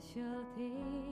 [0.00, 1.03] specialty.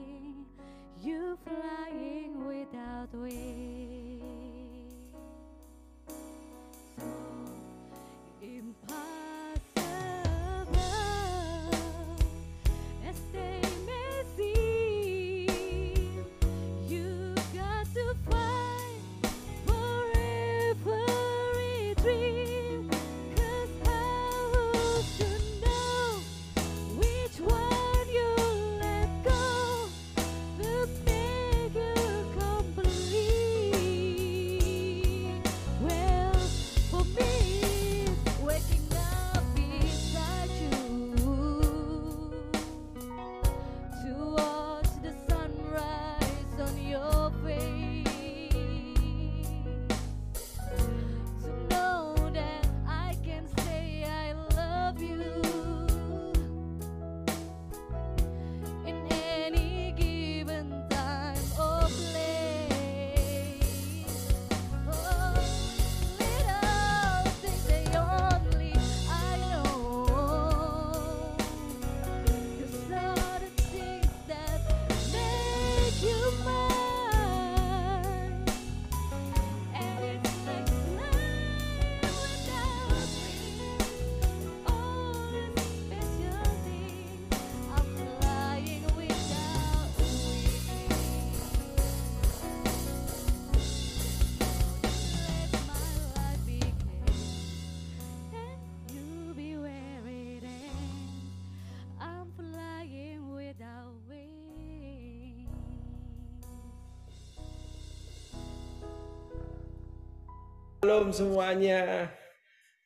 [110.83, 112.11] Shalom semuanya.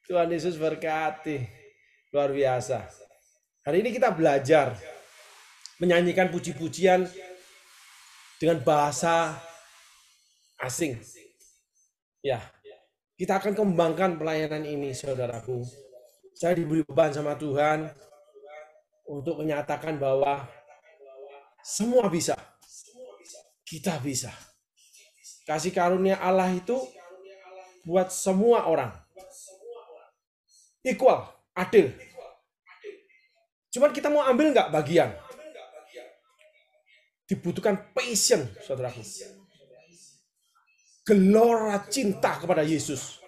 [0.06, 1.42] Tuhan Yesus berkati.
[2.14, 2.86] Luar biasa.
[3.66, 4.78] Hari ini kita belajar
[5.82, 7.10] menyanyikan puji-pujian
[8.38, 9.42] dengan bahasa
[10.62, 11.02] asing.
[12.22, 12.38] Ya,
[13.18, 15.66] kita akan kembangkan pelayanan ini, saudaraku.
[16.38, 17.90] Saya diberi beban sama Tuhan
[19.10, 20.46] untuk menyatakan bahwa
[21.66, 22.38] semua bisa.
[23.66, 24.30] Kita bisa.
[25.50, 26.78] Kasih karunia Allah itu
[27.88, 28.92] buat semua orang.
[30.84, 31.24] Equal,
[31.56, 31.96] adil.
[33.72, 35.16] Cuman kita mau ambil nggak bagian?
[37.24, 39.00] Dibutuhkan passion, saudaraku.
[41.08, 43.24] Gelora cinta kepada Yesus.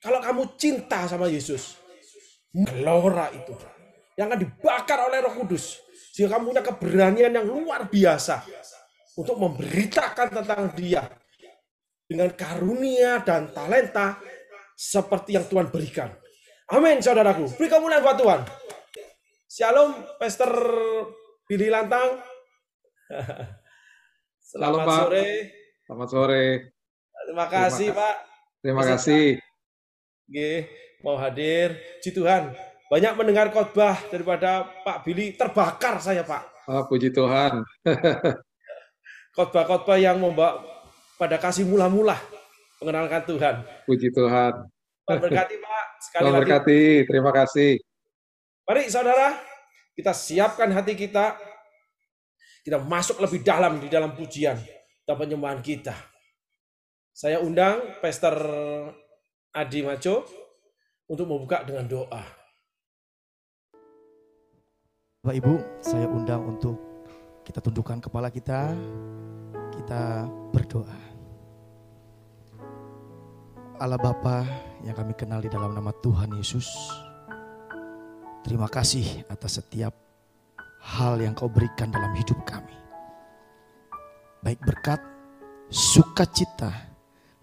[0.00, 1.76] Kalau kamu cinta sama Yesus,
[2.50, 3.52] gelora itu
[4.16, 5.80] yang akan dibakar oleh Roh Kudus,
[6.12, 8.44] sehingga kamu punya keberanian yang luar biasa
[9.16, 11.21] untuk memberitakan tentang Dia
[12.12, 14.20] dengan karunia dan talenta
[14.76, 16.12] seperti yang Tuhan berikan.
[16.68, 17.48] Amin, saudaraku.
[17.56, 18.40] Beri kemuliaan buat Tuhan.
[19.48, 20.52] Shalom, Pastor
[21.48, 22.20] Billy Lantang.
[24.52, 24.98] Selamat Shalom, Pak.
[25.00, 25.26] sore.
[25.84, 26.44] Selamat sore.
[27.12, 27.88] Terima kasih, kasih.
[27.96, 28.16] Pak.
[28.62, 29.26] Terima kasih.
[30.28, 30.60] Nggih,
[31.04, 31.68] mau hadir.
[32.00, 32.52] Ji Tuhan,
[32.88, 36.68] banyak mendengar khotbah daripada Pak Billy terbakar saya Pak.
[36.68, 37.64] Oh, puji Tuhan.
[39.36, 40.71] Khotbah-khotbah yang membawa
[41.22, 42.18] pada kasih mula-mula
[42.82, 43.62] mengenalkan Tuhan.
[43.86, 44.66] Puji Tuhan.
[45.06, 45.84] Tuhan berkati Pak.
[46.02, 46.42] Sekali Tuhan lagi.
[46.42, 46.80] berkati.
[47.06, 47.70] Terima kasih.
[48.66, 49.38] Mari saudara,
[49.94, 51.38] kita siapkan hati kita.
[52.66, 54.58] Kita masuk lebih dalam di dalam pujian
[55.06, 55.94] dan penyembahan kita.
[57.14, 58.34] Saya undang Pastor
[59.54, 60.26] Adi Maco
[61.06, 62.22] untuk membuka dengan doa.
[65.22, 66.78] Bapak Ibu, saya undang untuk
[67.46, 68.74] kita tundukkan kepala kita,
[69.74, 71.11] kita berdoa.
[73.82, 74.46] Allah Bapa
[74.86, 76.70] yang kami kenal di dalam nama Tuhan Yesus,
[78.46, 79.90] terima kasih atas setiap
[80.86, 82.78] hal yang kau berikan dalam hidup kami.
[84.38, 85.02] Baik berkat,
[85.66, 86.94] sukacita,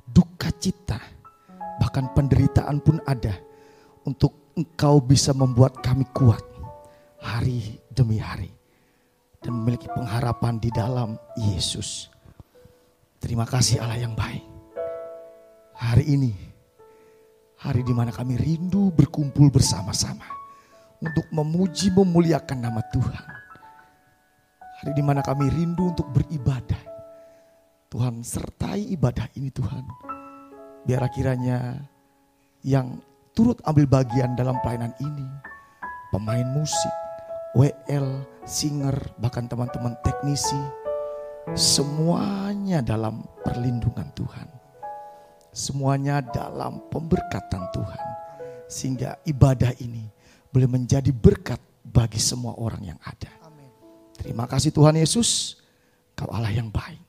[0.08, 0.96] duka cita,
[1.76, 3.36] bahkan penderitaan pun ada
[4.08, 6.40] untuk engkau bisa membuat kami kuat
[7.20, 8.48] hari demi hari
[9.44, 12.08] dan memiliki pengharapan di dalam Yesus.
[13.20, 14.59] Terima kasih Allah yang baik.
[15.80, 16.36] Hari ini,
[17.56, 20.28] hari di mana kami rindu berkumpul bersama-sama
[21.00, 23.28] untuk memuji memuliakan nama Tuhan.
[24.84, 26.84] Hari di mana kami rindu untuk beribadah.
[27.88, 29.88] Tuhan sertai ibadah ini Tuhan.
[30.84, 31.80] Biar kiranya
[32.60, 33.00] yang
[33.32, 35.32] turut ambil bagian dalam pelayanan ini,
[36.12, 36.96] pemain musik,
[37.56, 40.60] WL, singer, bahkan teman-teman teknisi,
[41.56, 44.59] semuanya dalam perlindungan Tuhan.
[45.50, 48.04] Semuanya dalam pemberkatan Tuhan.
[48.70, 50.06] Sehingga ibadah ini
[50.54, 53.34] boleh menjadi berkat bagi semua orang yang ada.
[54.20, 55.58] Terima kasih Tuhan Yesus,
[56.14, 57.00] Kau Allah yang baik.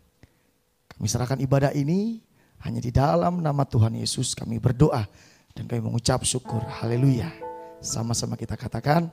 [0.95, 2.23] Kami serahkan ibadah ini
[2.63, 5.09] hanya di dalam nama Tuhan Yesus kami berdoa
[5.57, 6.63] dan kami mengucap syukur.
[6.81, 7.33] Haleluya.
[7.81, 9.11] Sama-sama kita katakan,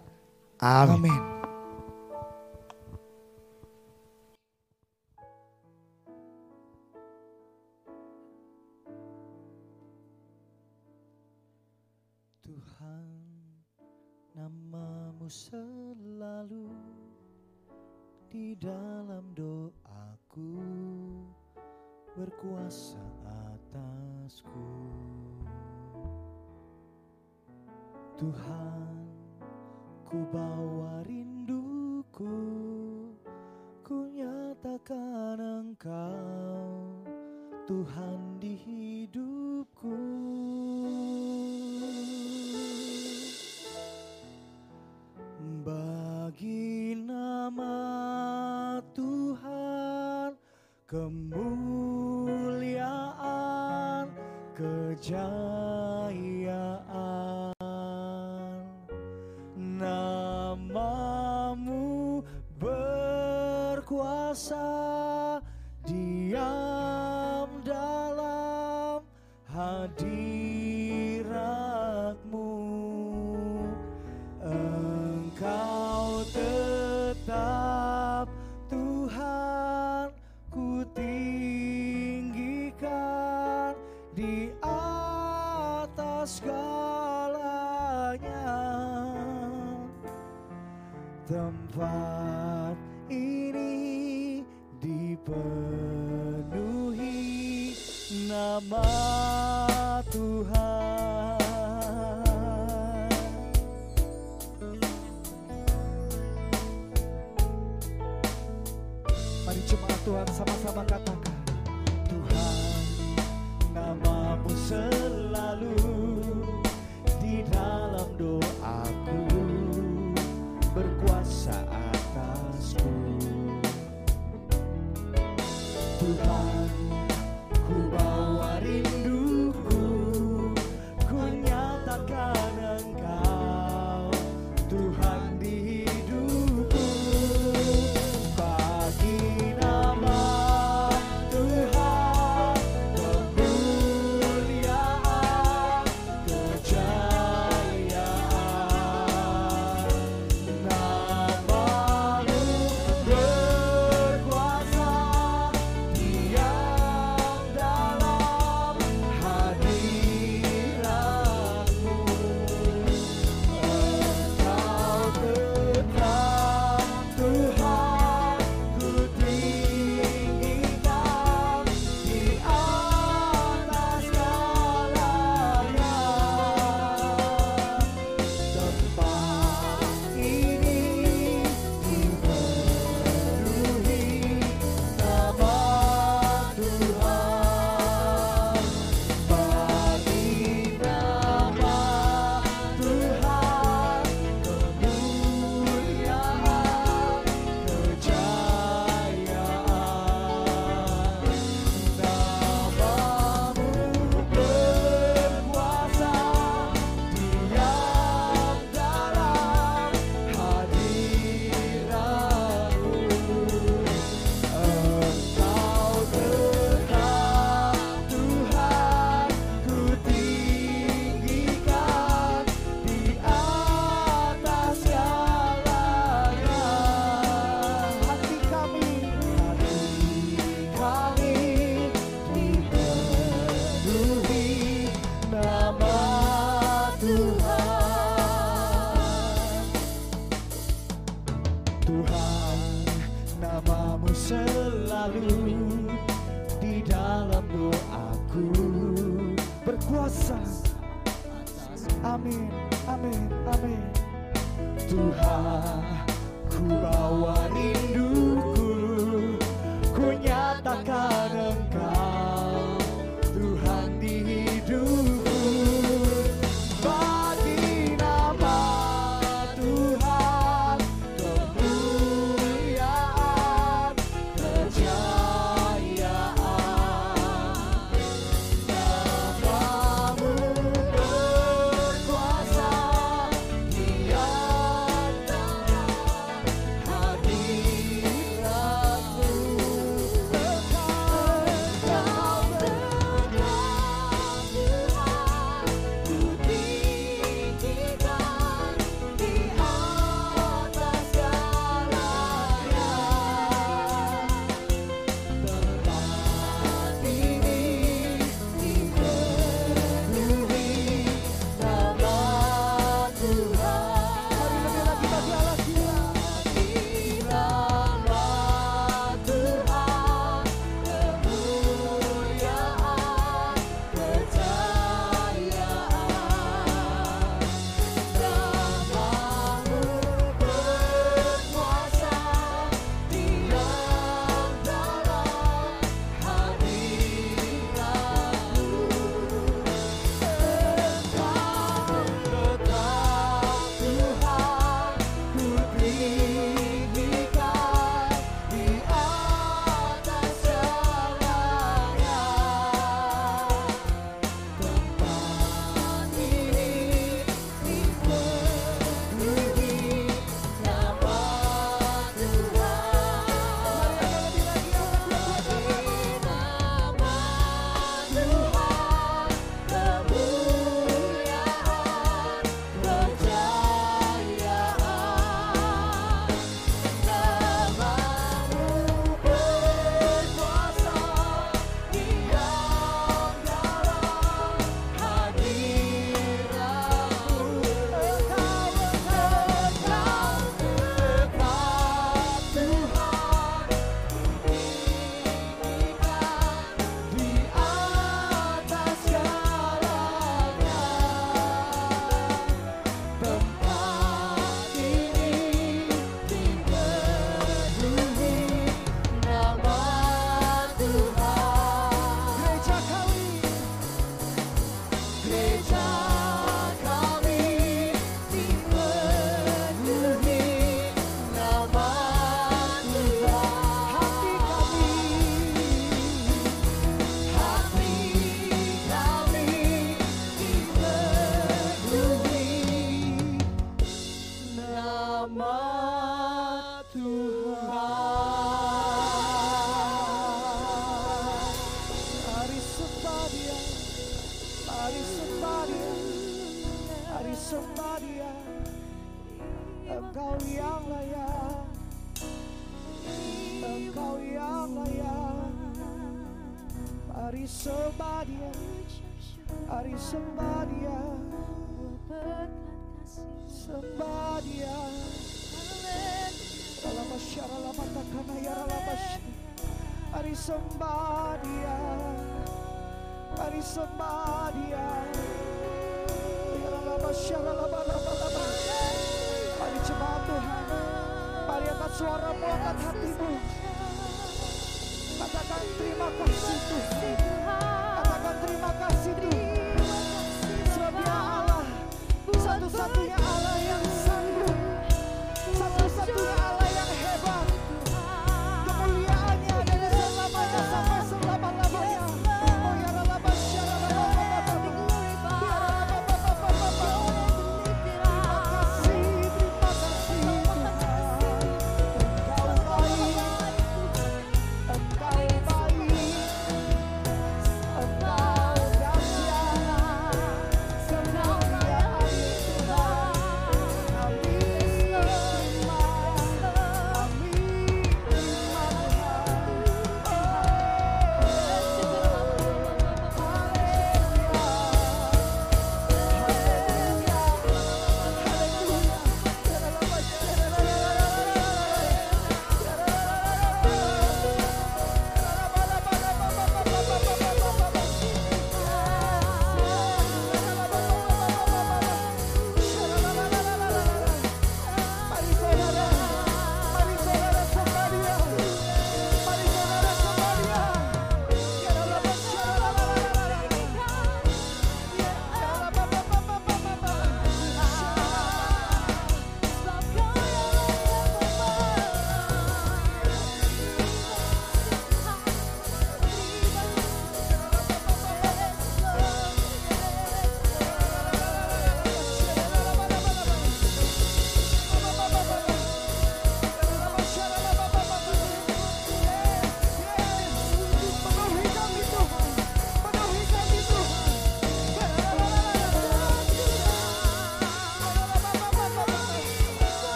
[0.59, 1.09] Amin.
[1.09, 1.36] Tuhan,
[15.27, 16.71] selalu
[18.31, 20.55] di dalam doaku
[22.15, 23.03] berkuasa
[23.51, 24.71] atasku.
[28.15, 28.95] Tuhan,
[30.07, 32.39] ku bawa rinduku,
[33.83, 37.03] ku nyatakan Engkau,
[37.67, 39.99] Tuhan di hidupku.
[47.47, 50.35] Nama Tuhan,
[50.83, 51.71] kemuliaan,
[54.51, 55.15] kejayaan.
[59.79, 60.59] Namamu
[62.59, 63.87] berkuasa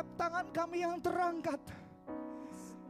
[0.00, 1.60] setiap tangan kami yang terangkat.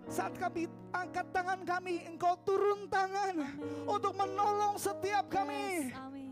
[0.07, 3.51] Saat kami angkat tangan kami, Engkau turun tangan
[3.83, 5.90] untuk menolong setiap kami.
[5.90, 6.31] Yes, amin.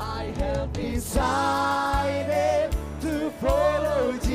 [0.00, 2.70] I have decided
[3.02, 4.29] to follow Jesus.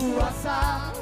[0.00, 0.97] 哇塞！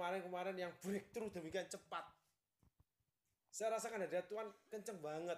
[0.00, 2.08] Kemarin-kemarin yang breakthrough demikian cepat.
[3.52, 5.36] Saya rasakan hadirat Tuhan kenceng banget.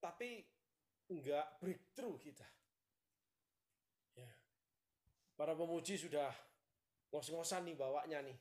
[0.00, 0.40] Tapi
[1.12, 2.48] enggak breakthrough kita.
[4.16, 4.32] Ya.
[5.36, 6.32] Para pemuji sudah
[7.12, 8.38] ngos-ngosan nih bawanya nih.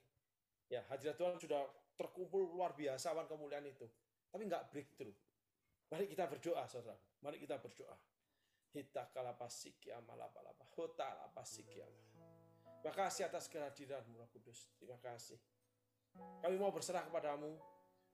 [0.71, 1.60] Ya, hadirat Tuhan sudah
[2.00, 3.84] terkumpul luar biasa awan kemuliaan itu.
[4.32, 5.17] Tapi enggak breakthrough.
[5.91, 6.95] Mari kita berdoa, saudara.
[7.19, 8.00] Mari kita berdoa.
[8.71, 10.63] Hita kalapasiki amalapalapa.
[10.80, 12.11] Hota lapasiki amal.
[12.82, 14.74] Terima kasih atas kehadiranmu, Roh Kudus.
[14.82, 15.38] Terima kasih.
[16.41, 17.62] Kami mau berserah kepadamu.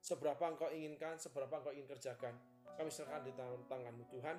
[0.04, 2.36] Seberapa engkau inginkan, seberapa engkau ingin kerjakan.
[2.76, 4.38] Kami serahkan di tangan tanganmu Tuhan.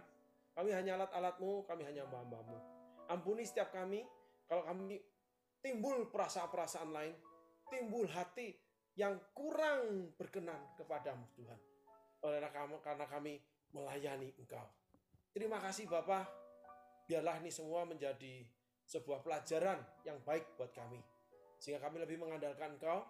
[0.52, 2.60] Kami hanya alat-alatmu, kami hanya hamba-hambamu.
[3.08, 4.04] Ampuni setiap kami,
[4.44, 5.00] kalau kami
[5.64, 7.16] timbul perasaan-perasaan lain,
[7.72, 8.52] timbul hati
[9.00, 11.60] yang kurang berkenan kepadamu Tuhan.
[12.26, 12.42] Oleh
[12.84, 13.40] karena kami
[13.72, 14.66] melayani Engkau.
[15.32, 16.26] Terima kasih Bapak.
[17.08, 18.42] Biarlah ini semua menjadi
[18.88, 19.76] sebuah pelajaran
[20.08, 20.96] yang baik buat kami.
[21.60, 23.04] Sehingga kami lebih mengandalkan Engkau,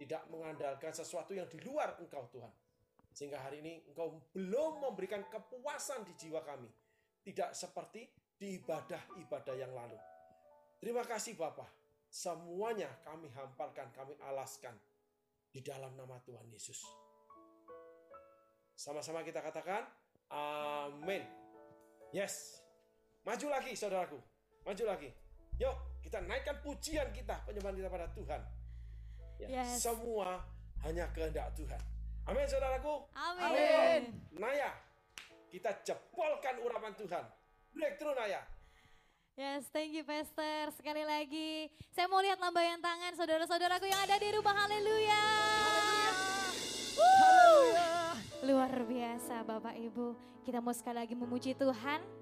[0.00, 2.48] tidak mengandalkan sesuatu yang di luar Engkau Tuhan.
[3.12, 6.72] Sehingga hari ini Engkau belum memberikan kepuasan di jiwa kami.
[7.20, 8.08] Tidak seperti
[8.40, 10.00] di ibadah-ibadah yang lalu.
[10.80, 11.68] Terima kasih Bapak.
[12.08, 14.72] Semuanya kami hamparkan, kami alaskan
[15.52, 16.80] di dalam nama Tuhan Yesus.
[18.72, 19.84] Sama-sama kita katakan,
[20.32, 21.20] amin.
[22.16, 22.64] Yes.
[23.28, 24.29] Maju lagi saudaraku.
[24.64, 25.10] Maju lagi.
[25.60, 28.40] Yuk kita naikkan pujian kita, penyembahan kita pada Tuhan.
[29.40, 29.80] Ya, Yes.
[29.80, 30.42] Semua
[30.84, 31.80] hanya kehendak Tuhan.
[32.28, 33.08] Amin saudaraku.
[33.16, 34.12] Amin.
[34.36, 34.70] Naya,
[35.48, 37.24] kita jebolkan urapan Tuhan.
[37.72, 38.42] Breakthrough Naya.
[39.40, 40.68] Yes, thank you Pastor.
[40.76, 44.52] Sekali lagi, saya mau lihat lambaian tangan saudara-saudaraku yang ada di rumah.
[44.52, 45.24] Haleluya.
[47.00, 48.16] Wuh.
[48.44, 50.12] Luar biasa Bapak Ibu.
[50.44, 52.19] Kita mau sekali lagi memuji Tuhan.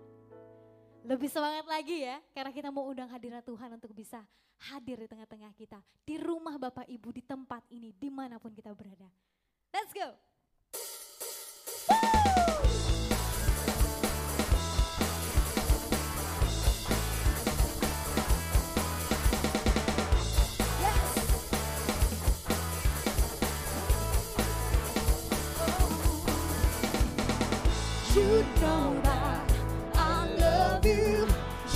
[1.07, 4.23] Lebih semangat lagi ya, karena kita mau undang hadirat Tuhan untuk bisa
[4.71, 5.79] hadir di tengah-tengah kita.
[6.05, 9.09] Di rumah Bapak Ibu, di tempat ini, di mana pun kita berada.
[9.73, 10.15] Let's go.
[28.19, 28.98] Know love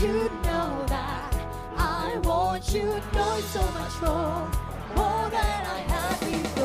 [0.03, 0.31] you.
[0.43, 1.35] Know that
[1.77, 2.81] I want you.
[2.81, 4.51] to Know so much more,
[4.97, 6.62] more than I had before.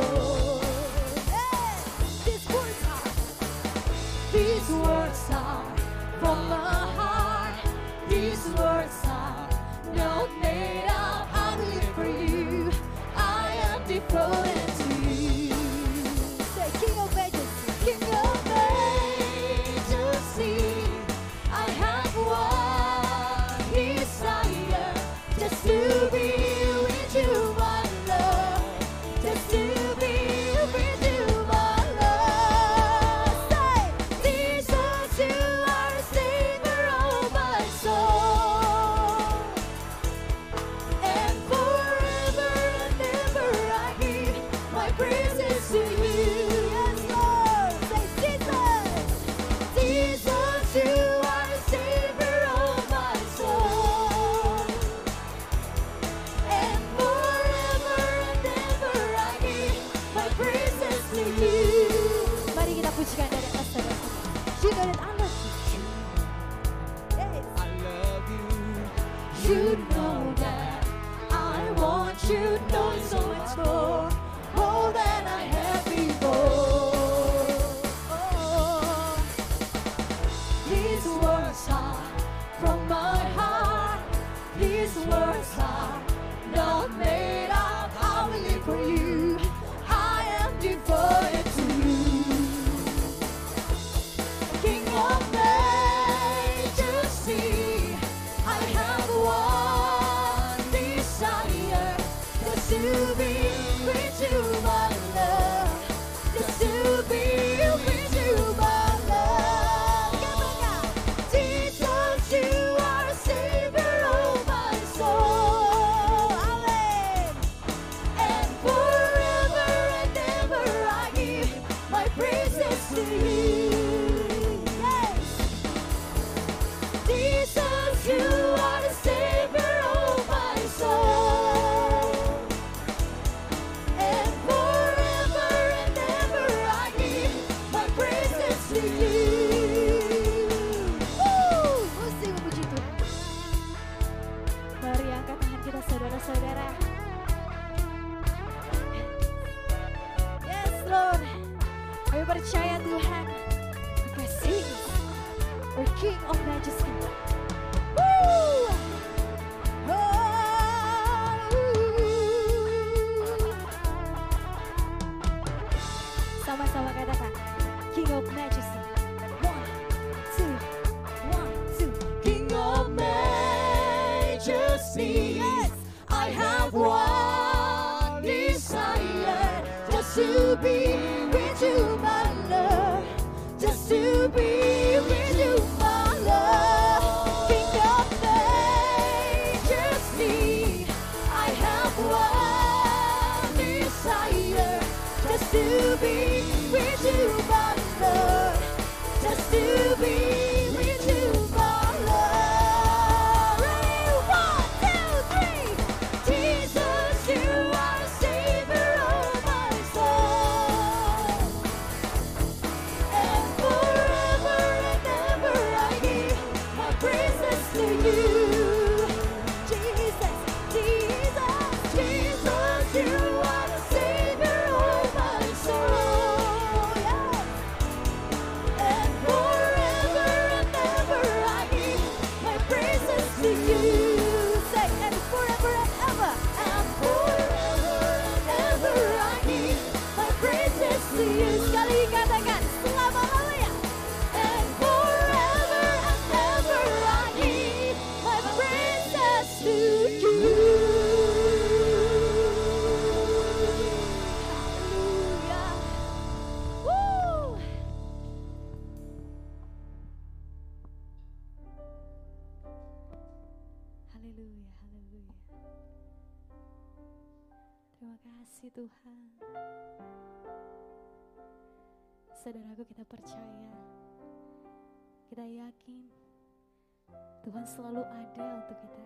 [277.78, 279.06] selalu ada untuk kita.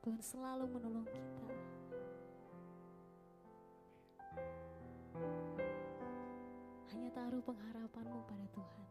[0.00, 1.44] Tuhan selalu menolong kita.
[6.96, 8.84] Hanya taruh pengharapanmu pada Tuhan.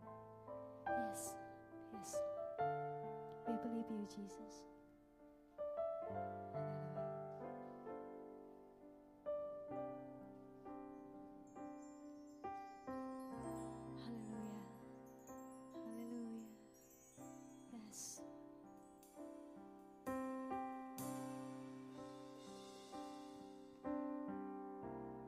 [0.93, 1.33] Yes,
[1.89, 2.11] yes.
[3.49, 4.74] We believe you, Jesus.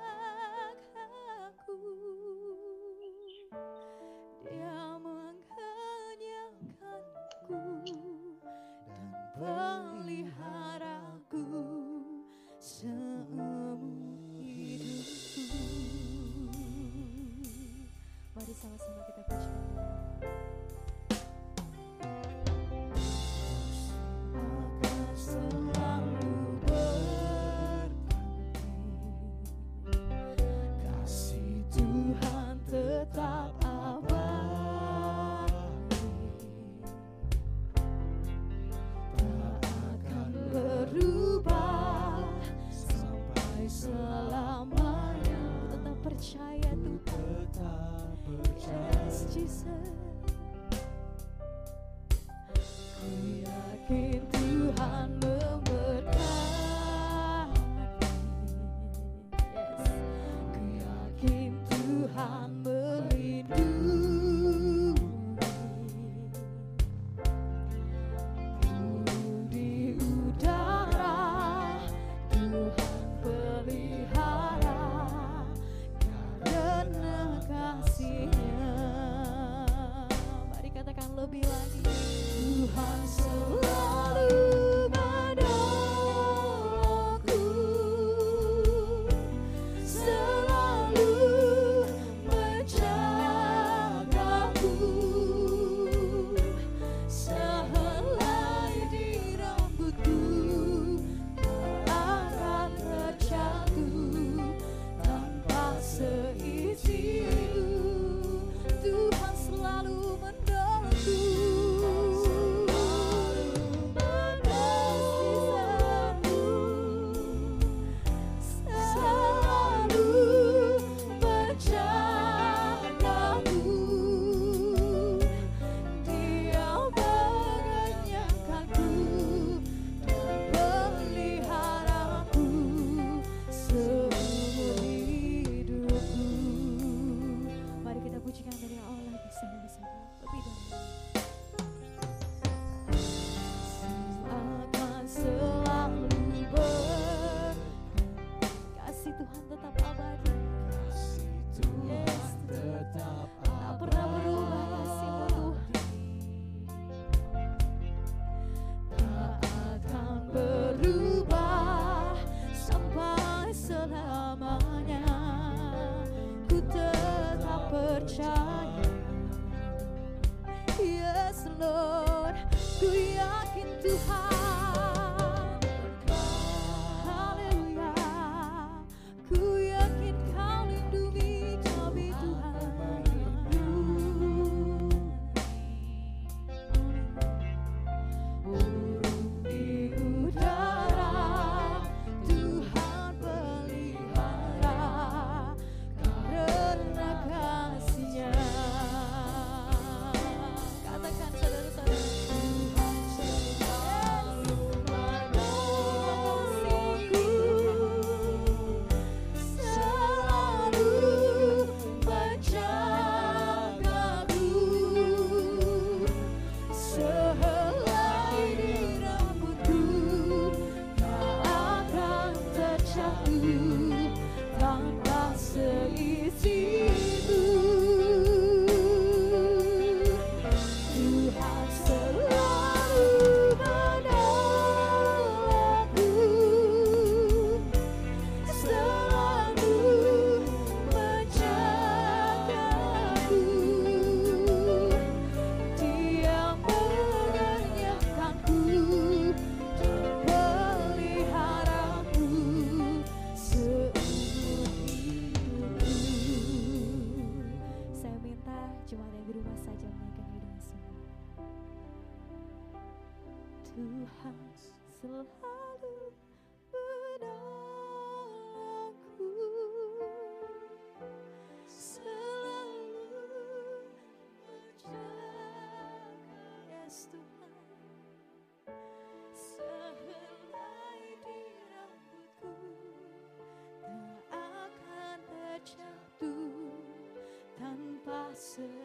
[288.43, 288.82] Tanpa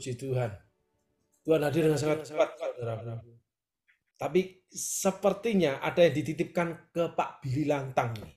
[0.00, 0.48] puji Tuhan.
[1.44, 3.20] Tuhan hadir dengan sangat saudara.
[4.16, 8.32] Tapi sepertinya ada yang dititipkan ke Pak Billy Lantang nih.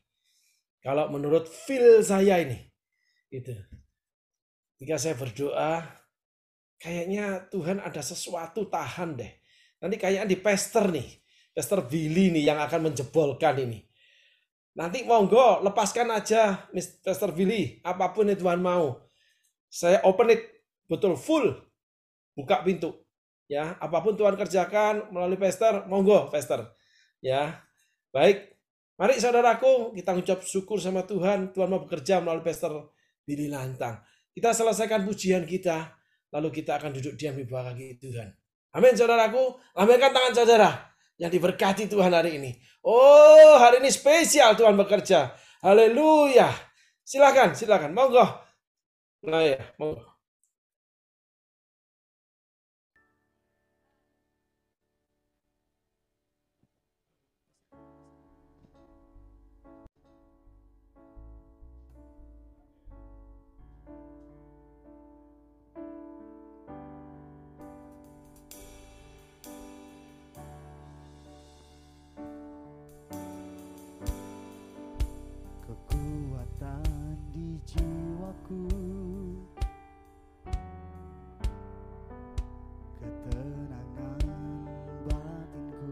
[0.83, 2.59] Kalau menurut feel saya ini,
[3.31, 3.55] gitu.
[4.75, 5.79] Ketika saya berdoa,
[6.75, 9.31] kayaknya Tuhan ada sesuatu tahan deh.
[9.79, 11.07] Nanti kayaknya di Pastor nih,
[11.55, 13.79] Pastor Billy nih yang akan menjebolkan ini.
[14.75, 16.67] Nanti monggo lepaskan aja,
[16.99, 18.99] Pastor Billy, apa pun yang Tuhan mau
[19.71, 20.43] saya open it
[20.87, 21.53] betul full.
[22.33, 23.03] Buka pintu.
[23.51, 26.71] Ya apa pun Tuhan kerjakan melalui pastor monggo pastor.
[27.21, 27.61] Ya
[28.09, 28.55] baik.
[28.93, 31.51] Mari saudaraku kita ucap syukur sama Tuhan.
[31.53, 32.93] Tuhan mau bekerja melalui pastor
[33.25, 34.01] Billy Lantang.
[34.33, 35.93] Kita selesaikan pujian kita
[36.33, 38.29] lalu kita akan duduk diam di bawah kaki Tuhan.
[38.73, 39.53] Amin saudaraku.
[39.77, 40.71] Lambaikan tangan saudara
[41.21, 42.57] yang diberkati Tuhan hari ini.
[42.81, 45.37] Oh hari ini spesial Tuhan bekerja.
[45.61, 46.49] Haleluya.
[47.05, 47.93] Silakan silakan.
[47.93, 48.25] Monggo.
[49.29, 50.12] Nah ya, monggo.
[78.23, 78.63] Jiwaku.
[83.03, 84.23] Ketenangan
[85.03, 85.91] batinku.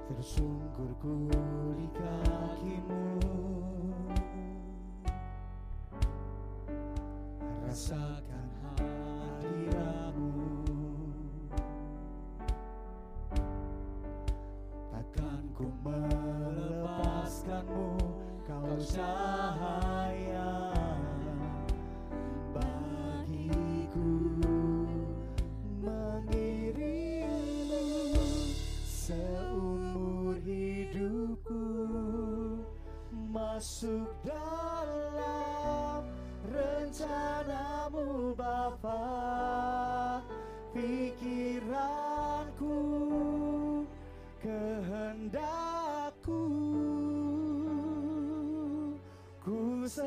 [0.08, 1.12] Tersungkur ku
[18.74, 20.74] Kau cahaya
[22.58, 24.10] bagiku
[25.78, 27.86] mengiringmu
[28.82, 31.62] seumur hidupku
[33.30, 34.03] masuk
[49.90, 50.04] sa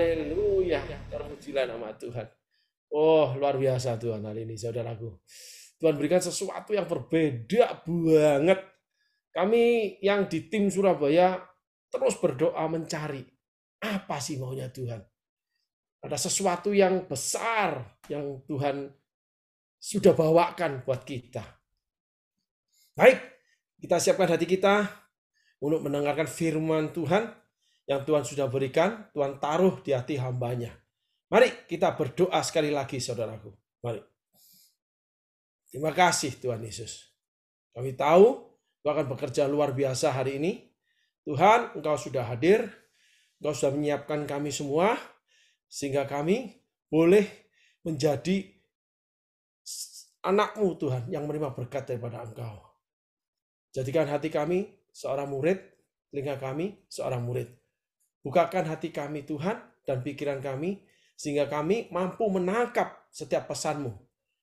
[0.00, 0.80] Haleluya.
[1.12, 2.24] Terpujilah nama Tuhan.
[2.88, 5.12] Oh, luar biasa Tuhan hari ini, saudaraku.
[5.76, 8.64] Tuhan berikan sesuatu yang berbeda banget.
[9.30, 11.36] Kami yang di tim Surabaya
[11.92, 13.20] terus berdoa mencari
[13.84, 15.04] apa sih maunya Tuhan.
[16.00, 18.88] Ada sesuatu yang besar yang Tuhan
[19.76, 21.44] sudah bawakan buat kita.
[22.96, 23.20] Baik,
[23.84, 24.88] kita siapkan hati kita
[25.60, 27.39] untuk mendengarkan firman Tuhan
[27.90, 30.70] yang Tuhan sudah berikan, Tuhan taruh di hati hambanya.
[31.26, 33.50] Mari kita berdoa sekali lagi saudaraku.
[33.82, 33.98] Mari.
[35.74, 37.10] Terima kasih Tuhan Yesus.
[37.74, 38.46] Kami tahu
[38.80, 40.70] Engkau akan bekerja luar biasa hari ini.
[41.26, 42.70] Tuhan, Engkau sudah hadir.
[43.42, 44.94] Engkau sudah menyiapkan kami semua.
[45.66, 47.26] Sehingga kami boleh
[47.82, 48.54] menjadi
[50.22, 52.70] anakmu Tuhan yang menerima berkat daripada Engkau.
[53.74, 55.58] Jadikan hati kami seorang murid,
[56.10, 57.59] telinga kami seorang murid.
[58.20, 60.84] Bukakan hati kami Tuhan dan pikiran kami
[61.16, 63.92] sehingga kami mampu menangkap setiap pesanmu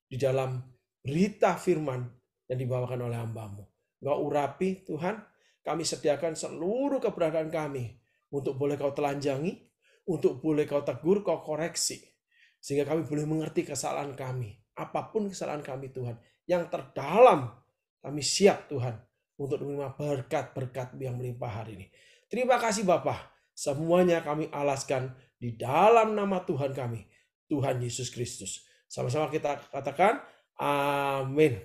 [0.09, 0.61] di dalam
[1.01, 2.05] berita firman
[2.49, 3.63] yang dibawakan oleh hambamu.
[3.97, 5.17] Engkau urapi Tuhan,
[5.65, 7.97] kami sediakan seluruh keberadaan kami
[8.30, 9.57] untuk boleh kau telanjangi,
[10.09, 12.01] untuk boleh kau tegur, kau koreksi.
[12.61, 16.15] Sehingga kami boleh mengerti kesalahan kami apa pun kesalahan kami Tuhan,
[16.45, 17.49] yang terdalam
[17.97, 18.93] kami siap Tuhan
[19.41, 21.88] untuk menerima berkat-berkat yang melimpah hari ini.
[22.30, 27.09] Terima kasih Bapak, semuanya kami alaskan di dalam nama Tuhan kami,
[27.49, 28.61] Tuhan Yesus Kristus.
[28.85, 30.21] Sama-sama kita katakan
[30.61, 31.57] amin.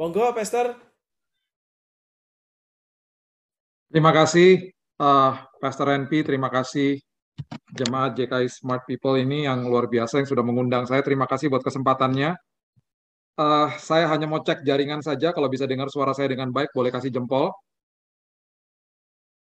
[0.00, 0.72] Monggo Pastor.
[3.92, 6.98] Terima kasih uh, Pastor NP, terima kasih
[7.70, 11.04] jemaat JKI Smart People ini yang luar biasa yang sudah mengundang saya.
[11.04, 12.34] Terima kasih buat kesempatannya.
[13.34, 15.30] Uh, saya hanya mau cek jaringan saja.
[15.30, 17.50] Kalau bisa dengar suara saya dengan baik, boleh kasih jempol.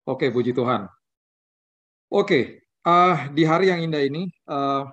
[0.08, 1.01] Oke, puji Tuhan.
[2.12, 4.84] Oke, uh, di hari yang indah ini, uh,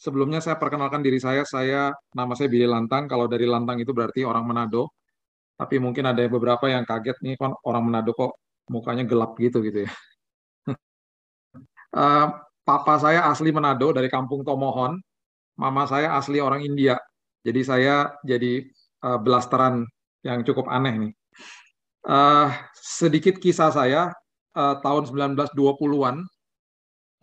[0.00, 1.44] sebelumnya saya perkenalkan diri saya.
[1.44, 3.04] Saya nama saya Billy Lantang.
[3.12, 4.88] Kalau dari Lantang itu berarti orang Manado.
[5.60, 8.40] Tapi mungkin ada beberapa yang kaget nih, kan orang Manado kok
[8.72, 9.92] mukanya gelap gitu gitu ya.
[11.92, 12.32] uh,
[12.68, 14.96] papa saya asli Manado dari kampung Tomohon.
[15.60, 16.96] Mama saya asli orang India.
[17.44, 18.64] Jadi saya jadi
[19.04, 19.84] uh, belasteran
[20.24, 21.12] yang cukup aneh nih.
[22.00, 22.48] Uh,
[22.80, 24.08] sedikit kisah saya,
[24.56, 26.24] uh, tahun 1920-an,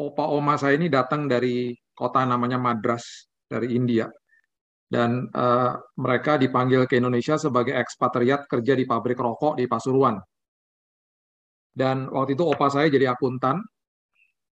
[0.09, 4.09] opa oma saya ini datang dari kota namanya Madras, dari India.
[4.83, 10.19] Dan uh, mereka dipanggil ke Indonesia sebagai ekspatriat kerja di pabrik rokok di Pasuruan.
[11.73, 13.57] Dan waktu itu opa saya jadi akuntan.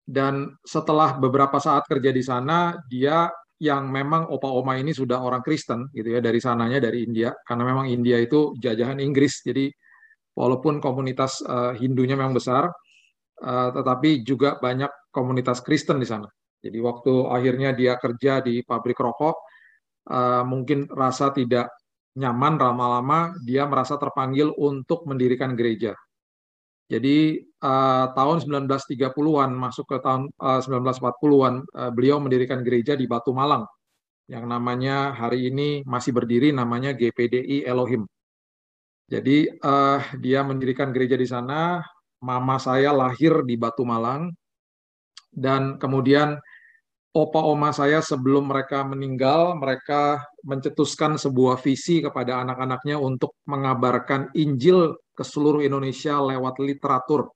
[0.08, 3.28] Dan setelah beberapa saat kerja di sana, dia
[3.58, 7.90] yang memang opa-oma ini sudah orang Kristen gitu ya dari sananya dari India karena memang
[7.90, 9.66] India itu jajahan Inggris jadi
[10.38, 12.70] walaupun komunitas uh, Hindunya memang besar
[13.44, 16.28] uh, tetapi juga banyak komunitas Kristen di sana
[16.62, 19.36] jadi waktu akhirnya dia kerja di pabrik rokok
[20.10, 21.70] uh, mungkin rasa tidak
[22.18, 25.94] nyaman lama-lama dia merasa terpanggil untuk mendirikan gereja
[26.88, 33.36] jadi uh, tahun 1930-an masuk ke tahun uh, 1940-an uh, beliau mendirikan gereja di Batu
[33.36, 33.68] Malang
[34.28, 38.08] yang namanya hari ini masih berdiri namanya GPDI Elohim.
[39.08, 41.80] Jadi uh, dia mendirikan gereja di sana.
[42.22, 44.34] Mama saya lahir di Batu Malang.
[45.30, 46.34] Dan kemudian
[47.14, 54.98] opa oma saya sebelum mereka meninggal mereka mencetuskan sebuah visi kepada anak-anaknya untuk mengabarkan Injil
[55.14, 57.30] ke seluruh Indonesia lewat literatur.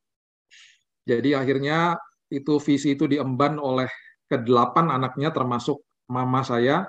[1.06, 1.98] Jadi akhirnya
[2.30, 3.90] itu visi itu diemban oleh
[4.26, 6.86] kedelapan anaknya termasuk mama saya.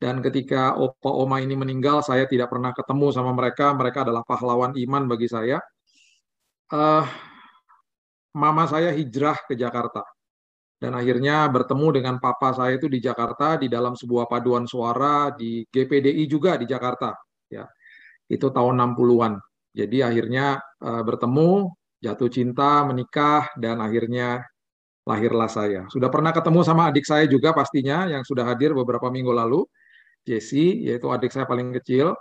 [0.00, 3.76] Dan ketika opa oma ini meninggal saya tidak pernah ketemu sama mereka.
[3.76, 5.60] Mereka adalah pahlawan iman bagi saya
[6.72, 7.04] uh,
[8.34, 10.06] mama saya hijrah ke Jakarta
[10.80, 15.66] dan akhirnya bertemu dengan papa saya itu di Jakarta di dalam sebuah paduan suara di
[15.68, 17.12] GPDI juga di Jakarta
[17.52, 17.66] ya
[18.30, 19.34] itu tahun 60-an
[19.70, 21.70] jadi akhirnya uh, bertemu,
[22.02, 24.42] jatuh cinta, menikah, dan akhirnya
[25.06, 25.86] lahirlah saya.
[25.90, 29.62] Sudah pernah ketemu sama adik saya juga pastinya yang sudah hadir beberapa minggu lalu,
[30.26, 32.18] Jesse, yaitu adik saya paling kecil.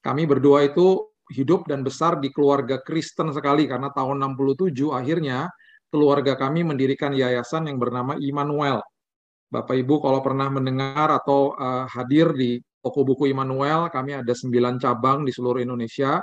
[0.00, 5.46] Kami berdua itu hidup dan besar di keluarga Kristen sekali karena tahun 67 akhirnya
[5.90, 8.82] keluarga kami mendirikan yayasan yang bernama Immanuel.
[9.50, 14.78] Bapak Ibu kalau pernah mendengar atau uh, hadir di toko buku Immanuel, kami ada sembilan
[14.78, 16.22] cabang di seluruh Indonesia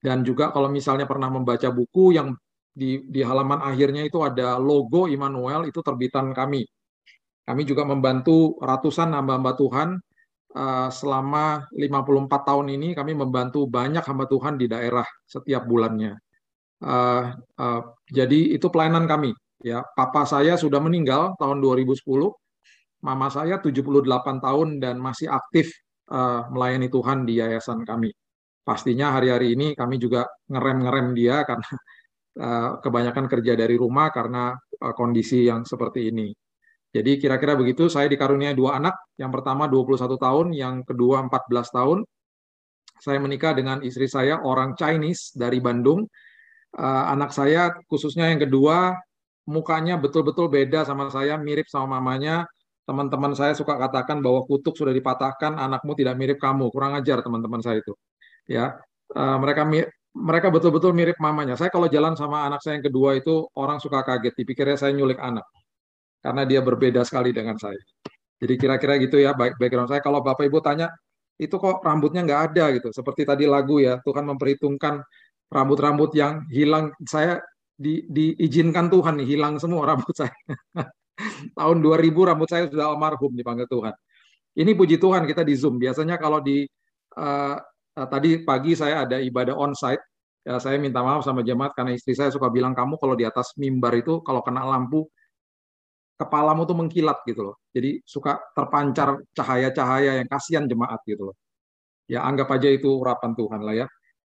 [0.00, 2.32] dan juga kalau misalnya pernah membaca buku yang
[2.72, 6.64] di, di halaman akhirnya itu ada logo Immanuel, itu terbitan kami.
[7.44, 10.11] Kami juga membantu ratusan hamba-hamba Tuhan uh,
[10.92, 16.16] selama 54 tahun ini kami membantu banyak hamba Tuhan di daerah setiap bulannya.
[16.82, 17.80] Uh, uh,
[18.10, 19.32] jadi itu pelayanan kami.
[19.62, 22.02] Ya, papa saya sudah meninggal tahun 2010,
[23.06, 25.70] mama saya 78 tahun dan masih aktif
[26.10, 28.10] uh, melayani Tuhan di yayasan kami
[28.62, 31.68] pastinya hari-hari ini kami juga ngerem-ngerem dia karena
[32.38, 36.30] uh, kebanyakan kerja dari rumah karena uh, kondisi yang seperti ini.
[36.92, 41.98] Jadi kira-kira begitu, saya dikaruniai dua anak, yang pertama 21 tahun, yang kedua 14 tahun.
[43.00, 46.04] Saya menikah dengan istri saya, orang Chinese dari Bandung.
[46.76, 48.92] Uh, anak saya, khususnya yang kedua,
[49.48, 52.44] mukanya betul-betul beda sama saya, mirip sama mamanya.
[52.84, 56.68] Teman-teman saya suka katakan bahwa kutuk sudah dipatahkan, anakmu tidak mirip kamu.
[56.68, 57.96] Kurang ajar teman-teman saya itu.
[58.44, 58.76] Ya,
[59.16, 59.64] uh, mereka
[60.12, 61.56] mereka betul-betul mirip mamanya.
[61.56, 65.16] Saya kalau jalan sama anak saya yang kedua itu orang suka kaget, dipikirnya saya nyulik
[65.16, 65.48] anak
[66.22, 67.78] karena dia berbeda sekali dengan saya.
[68.38, 70.02] Jadi kira-kira gitu ya background saya.
[70.02, 70.90] Kalau Bapak Ibu tanya,
[71.38, 72.88] itu kok rambutnya nggak ada gitu.
[72.94, 75.02] Seperti tadi lagu ya, Tuhan memperhitungkan
[75.50, 76.94] rambut-rambut yang hilang.
[77.06, 77.42] Saya
[77.74, 80.34] di, diizinkan Tuhan nih, hilang semua rambut saya.
[81.58, 83.94] Tahun 2000 rambut saya sudah almarhum dipanggil Tuhan.
[84.52, 85.78] Ini puji Tuhan kita di Zoom.
[85.78, 86.66] Biasanya kalau di
[87.18, 87.56] uh,
[87.98, 90.02] uh, tadi pagi saya ada ibadah onsite,
[90.42, 93.54] ya saya minta maaf sama jemaat karena istri saya suka bilang kamu kalau di atas
[93.54, 95.06] mimbar itu kalau kena lampu
[96.16, 97.56] kepalamu tuh mengkilat gitu loh.
[97.74, 101.36] Jadi suka terpancar cahaya-cahaya yang kasihan jemaat gitu loh.
[102.06, 103.86] Ya anggap aja itu urapan Tuhan lah ya.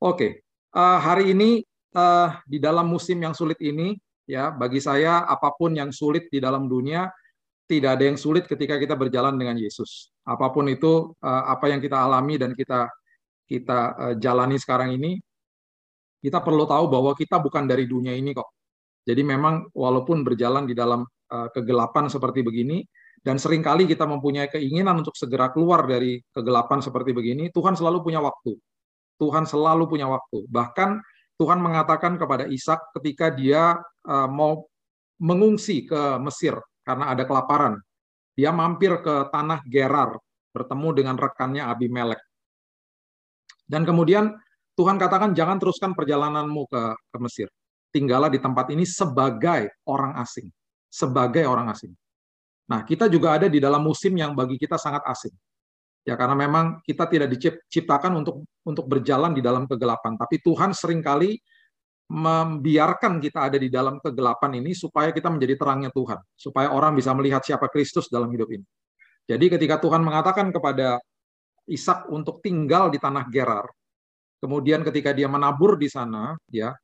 [0.03, 0.43] Oke,
[0.75, 1.63] uh, hari ini
[1.95, 6.39] uh, di dalam musim yang sulit ini ya bagi saya apa pun yang sulit di
[6.39, 7.11] dalam dunia
[7.67, 10.11] tidak ada yang sulit ketika kita berjalan dengan Yesus.
[10.27, 12.91] Apa pun itu uh, apa yang kita alami dan kita
[13.47, 15.19] kita uh, jalani sekarang ini
[16.23, 18.47] kita perlu tahu bahwa kita bukan dari dunia ini kok.
[19.03, 22.83] Jadi memang walaupun berjalan di dalam uh, kegelapan seperti begini
[23.23, 28.03] dan sering kali kita mempunyai keinginan untuk segera keluar dari kegelapan seperti begini, Tuhan selalu
[28.03, 28.59] punya waktu.
[29.15, 30.43] Tuhan selalu punya waktu.
[30.51, 30.99] Bahkan
[31.39, 34.67] Tuhan mengatakan kepada Ishak ketika dia uh, mau
[35.23, 37.79] mengungsi ke Mesir karena ada kelaparan.
[38.35, 40.19] Dia mampir ke tanah Gerar
[40.51, 42.19] bertemu dengan rekannya Abimelek.
[43.63, 44.35] Dan kemudian
[44.75, 47.47] Tuhan katakan jangan teruskan perjalananmu ke, ke Mesir
[47.93, 50.49] tinggallah di tempat ini sebagai orang asing.
[50.93, 51.89] Sebagai orang asing.
[52.69, 55.33] Nah, kita juga ada di dalam musim yang bagi kita sangat asing.
[56.05, 60.99] Ya, karena memang kita tidak diciptakan untuk untuk berjalan di dalam kegelapan, tapi Tuhan sering
[61.01, 61.39] kali
[62.11, 67.15] membiarkan kita ada di dalam kegelapan ini supaya kita menjadi terangnya Tuhan, supaya orang bisa
[67.15, 68.67] melihat siapa Kristus dalam hidup ini.
[69.23, 70.99] Jadi ketika Tuhan mengatakan kepada
[71.63, 73.63] Ishak untuk tinggal di tanah Gerar,
[74.43, 76.75] kemudian ketika dia menabur di sana, ya,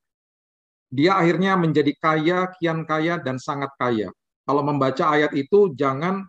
[0.89, 4.09] dia akhirnya menjadi kaya, kian kaya, dan sangat kaya.
[4.45, 6.25] Kalau membaca ayat itu, jangan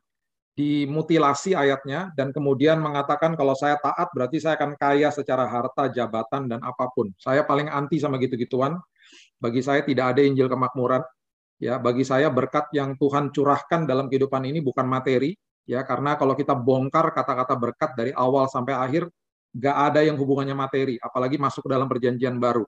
[0.53, 6.53] dimutilasi ayatnya dan kemudian mengatakan kalau saya taat berarti saya akan kaya secara harta, jabatan,
[6.53, 7.09] dan apa pun.
[7.17, 8.77] Saya paling anti sama gitu-gituan.
[9.41, 11.01] Bagi saya tidak ada Injil kemakmuran.
[11.57, 15.37] Ya, bagi saya berkat yang Tuhan curahkan dalam kehidupan ini bukan materi,
[15.69, 19.09] ya karena kalau kita bongkar kata-kata berkat dari awal sampai akhir,
[19.53, 22.65] nggak ada yang hubungannya materi, apalagi masuk dalam perjanjian baru.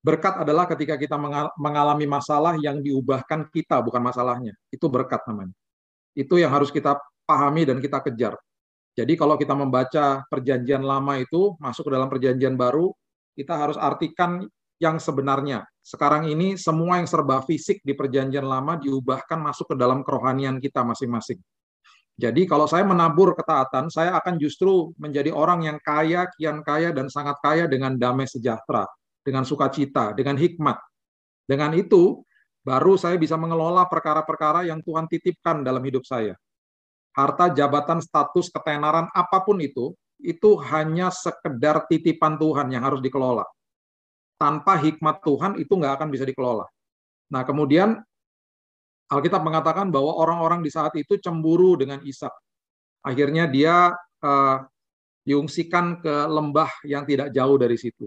[0.00, 1.20] Berkat adalah ketika kita
[1.60, 4.56] mengalami masalah yang diubahkan kita, bukan masalahnya.
[4.72, 5.52] Itu berkat namanya.
[6.16, 6.96] Itu yang harus kita
[7.28, 8.32] pahami dan kita kejar.
[8.96, 12.88] Jadi kalau kita membaca perjanjian lama itu, masuk ke dalam perjanjian baru,
[13.36, 14.48] kita harus artikan
[14.80, 15.68] yang sebenarnya.
[15.84, 20.80] Sekarang ini semua yang serba fisik di perjanjian lama diubahkan masuk ke dalam kerohanian kita
[20.80, 21.36] masing-masing.
[22.16, 27.12] Jadi kalau saya menabur ketaatan, saya akan justru menjadi orang yang kaya, kian kaya, dan
[27.12, 28.88] sangat kaya dengan damai sejahtera
[29.20, 30.78] dengan sukacita, dengan hikmat.
[31.44, 32.22] Dengan itu,
[32.62, 36.36] baru saya bisa mengelola perkara-perkara yang Tuhan titipkan dalam hidup saya.
[37.10, 43.42] Harta, jabatan, status, ketenaran, apa pun itu, itu hanya sekedar titipan Tuhan yang harus dikelola.
[44.38, 46.64] Tanpa hikmat Tuhan, itu nggak akan bisa dikelola.
[47.34, 47.98] Nah, kemudian
[49.10, 52.30] Alkitab mengatakan bahwa orang-orang di saat itu cemburu dengan Ishak.
[53.02, 53.90] Akhirnya dia
[54.22, 54.56] uh,
[55.26, 58.06] diungsikan ke lembah yang tidak jauh dari situ.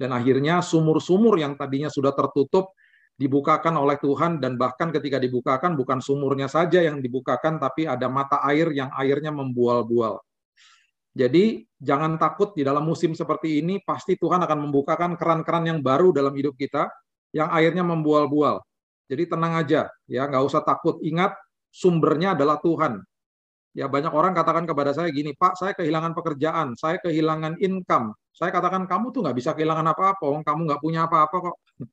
[0.00, 2.72] Dan akhirnya sumur-sumur yang tadinya sudah tertutup
[3.20, 8.40] dibukakan oleh Tuhan dan bahkan ketika dibukakan bukan sumurnya saja yang dibukakan tapi ada mata
[8.48, 10.24] air yang airnya membual-bual.
[11.12, 16.16] Jadi jangan takut di dalam musim seperti ini pasti Tuhan akan membukakan keran-keran yang baru
[16.16, 16.88] dalam hidup kita
[17.36, 18.64] yang airnya membual-bual.
[19.04, 20.96] Jadi tenang aja ya, nggak usah takut.
[21.04, 21.36] Ingat
[21.68, 23.04] sumbernya adalah Tuhan.
[23.70, 28.18] Ya banyak orang katakan kepada saya gini, Pak, saya kehilangan pekerjaan, saya kehilangan income.
[28.34, 31.56] Saya katakan kamu tuh nggak bisa kehilangan apa-apa, kamu nggak punya apa-apa kok.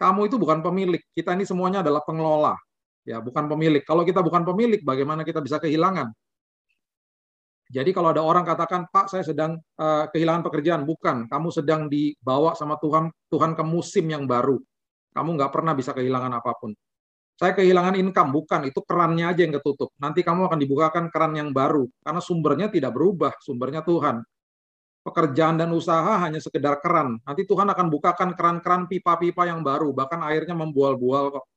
[0.00, 1.02] Kamu itu bukan pemilik.
[1.12, 2.56] Kita ini semuanya adalah pengelola,
[3.04, 3.84] ya bukan pemilik.
[3.84, 6.08] Kalau kita bukan pemilik, bagaimana kita bisa kehilangan?
[7.70, 11.28] Jadi kalau ada orang katakan, Pak, saya sedang uh, kehilangan pekerjaan, bukan.
[11.28, 14.56] Kamu sedang dibawa sama Tuhan, Tuhan ke musim yang baru.
[15.12, 16.72] Kamu nggak pernah bisa kehilangan apa pun.
[17.40, 19.96] Saya kehilangan income, bukan, itu kerannya aja yang ketutup.
[19.96, 24.20] Nanti kamu akan dibukakan keran yang baru, karena sumbernya tidak berubah, sumbernya Tuhan.
[25.00, 27.16] Pekerjaan dan usaha hanya sekedar keran.
[27.24, 31.48] Nanti Tuhan akan bukakan keran-keran pipa-pipa yang baru, bahkan airnya membual-bual kok.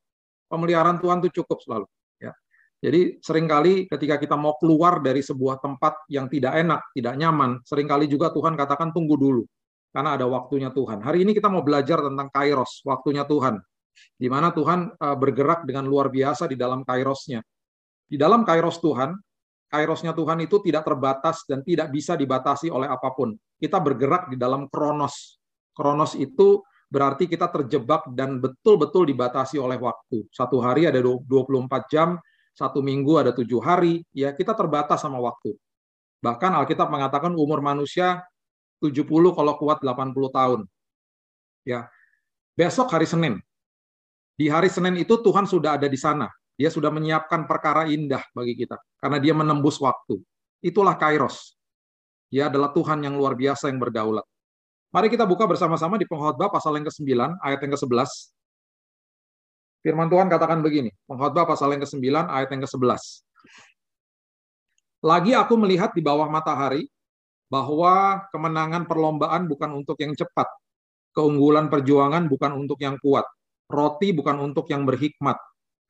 [0.47, 1.87] Pemeliharaan Tuhan itu cukup selalu.
[2.15, 2.31] Ya.
[2.79, 7.59] Jadi sering kali ketika kita mau keluar dari sebuah tempat yang tidak enak, tidak nyaman,
[7.67, 9.43] sering kali juga Tuhan katakan tunggu dulu.
[9.91, 11.03] Karena ada waktunya Tuhan.
[11.03, 13.59] Hari ini kita mau belajar tentang kairos, waktunya Tuhan.
[14.13, 17.41] Di mana Tuhan uh, bergerak dengan luar biasa di dalam kairosnya.
[18.07, 19.15] Di dalam kairos Tuhan,
[19.73, 23.33] kairosnya Tuhan itu tidak terbatas dan tidak bisa dibatasi oleh apa pun.
[23.57, 25.41] Kita bergerak di dalam kronos.
[25.73, 26.61] Kronos itu
[26.93, 30.29] berarti kita terjebak dan betul-betul dibatasi oleh waktu.
[30.29, 32.21] Satu hari ada 24 jam,
[32.53, 35.57] satu minggu ada tujuh hari, ya kita terbatas sama waktu.
[36.21, 38.21] Bahkan Alkitab mengatakan umur manusia
[38.79, 40.61] 70 kalau kuat 80 tahun.
[41.65, 41.89] Ya.
[42.53, 43.41] Besok hari Senin.
[44.33, 46.25] Di hari Senin itu Tuhan sudah ada di sana.
[46.53, 50.21] Dia sudah menyiapkan perkara indah bagi kita karena dia menembus waktu.
[50.61, 51.57] Itulah Kairos.
[52.29, 54.25] Dia adalah Tuhan yang luar biasa yang berdaulat.
[54.93, 57.09] Mari kita buka bersama-sama di Pengkhotbah pasal yang ke-9
[57.41, 58.09] ayat yang ke-11.
[59.81, 63.01] Firman Tuhan katakan begini, Pengkhotbah pasal yang ke-9 ayat yang ke-11.
[65.03, 66.87] Lagi aku melihat di bawah matahari
[67.49, 70.47] bahwa kemenangan perlombaan bukan untuk yang cepat,
[71.11, 73.25] keunggulan perjuangan bukan untuk yang kuat,
[73.73, 75.35] roti bukan untuk yang berhikmat,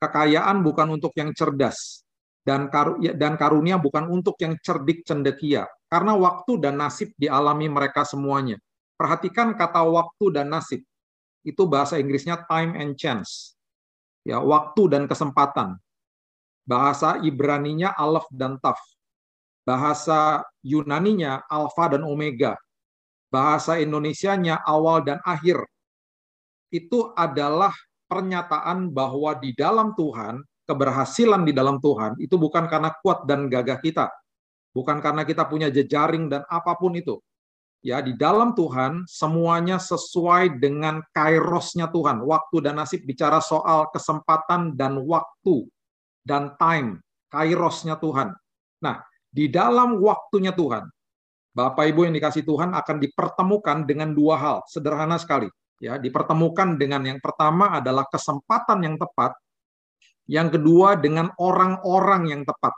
[0.00, 2.02] kekayaan bukan untuk yang cerdas,
[2.40, 2.72] dan
[3.04, 8.56] ya, dan karunia bukan untuk yang cerdik cendekia, karena waktu dan nasib dialami mereka semuanya.
[8.96, 10.80] Perhatikan kata waktu dan nasib.
[11.44, 13.52] Itu bahasa Inggrisnya time and chance.
[14.24, 15.76] Ya, waktu dan kesempatan.
[16.64, 18.80] Bahasa Ibraninya alaf dan taf
[19.64, 22.56] bahasa Yunaninya alfa dan omega,
[23.32, 25.64] bahasa Indonesianya awal dan akhir.
[26.74, 27.70] Itu adalah
[28.10, 33.78] pernyataan bahwa di dalam Tuhan, keberhasilan di dalam Tuhan itu bukan karena kuat dan gagah
[33.78, 34.10] kita,
[34.74, 37.22] bukan karena kita punya jejaring dan apa pun itu.
[37.84, 42.24] Ya, di dalam Tuhan semuanya sesuai dengan kairosnya Tuhan.
[42.24, 45.68] Waktu dan nasib bicara soal kesempatan dan waktu
[46.24, 48.32] dan time, kairosnya Tuhan.
[48.80, 50.88] Nah, di dalam waktunya Tuhan,
[51.52, 55.46] Bapak Ibu yang dikasih Tuhan akan dipertemukan dengan dua hal, sederhana sekali.
[55.82, 59.34] Ya, dipertemukan dengan yang pertama adalah kesempatan yang tepat,
[60.30, 62.72] yang kedua dengan orang-orang yang tepat.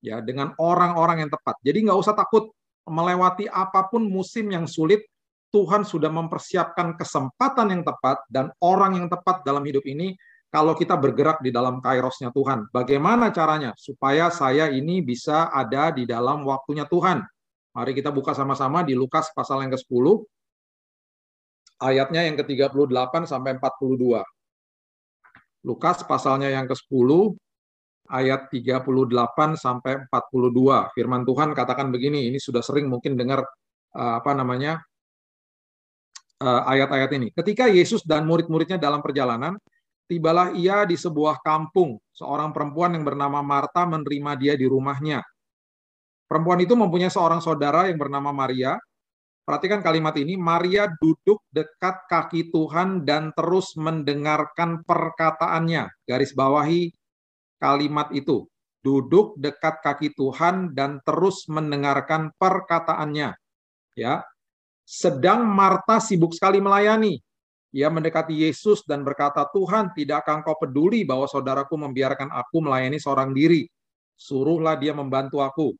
[0.00, 1.60] Ya, dengan orang-orang yang tepat.
[1.60, 2.50] Jadi nggak usah takut
[2.86, 5.02] melewati apa pun musim yang sulit,
[5.50, 10.14] Tuhan sudah mempersiapkan kesempatan yang tepat dan orang yang tepat dalam hidup ini
[10.50, 12.70] kalau kita bergerak di dalam kairosnya Tuhan.
[12.70, 17.22] Bagaimana caranya supaya saya ini bisa ada di dalam waktunya Tuhan?
[17.76, 20.06] Mari kita buka sama-sama di Lukas pasal yang ke-10,
[21.80, 24.22] ayatnya yang ke-38 sampai 42.
[25.66, 27.34] Lukas pasalnya yang ke-10,
[28.10, 30.94] ayat 38 sampai 42.
[30.94, 33.42] Firman Tuhan katakan begini, ini sudah sering mungkin dengar
[33.94, 34.78] uh, apa namanya
[36.40, 37.28] uh, ayat-ayat ini.
[37.34, 39.58] Ketika Yesus dan murid-muridnya dalam perjalanan,
[40.06, 41.98] tibalah ia di sebuah kampung.
[42.14, 45.20] Seorang perempuan yang bernama Marta menerima dia di rumahnya.
[46.26, 48.74] Perempuan itu mempunyai seorang saudara yang bernama Maria.
[49.46, 55.86] Perhatikan kalimat ini, Maria duduk dekat kaki Tuhan dan terus mendengarkan perkataannya.
[56.02, 56.90] Garis bawahi
[57.62, 58.50] kalimat itu.
[58.82, 63.38] Duduk dekat kaki Tuhan dan terus mendengarkan perkataannya.
[63.94, 64.26] Ya.
[64.82, 67.22] Sedang Marta sibuk sekali melayani
[67.76, 73.36] ia mendekati Yesus dan berkata, Tuhan, tidakkah engkau peduli bahwa saudaraku membiarkan aku melayani seorang
[73.36, 73.68] diri?
[74.16, 75.76] Suruhlah dia membantu aku.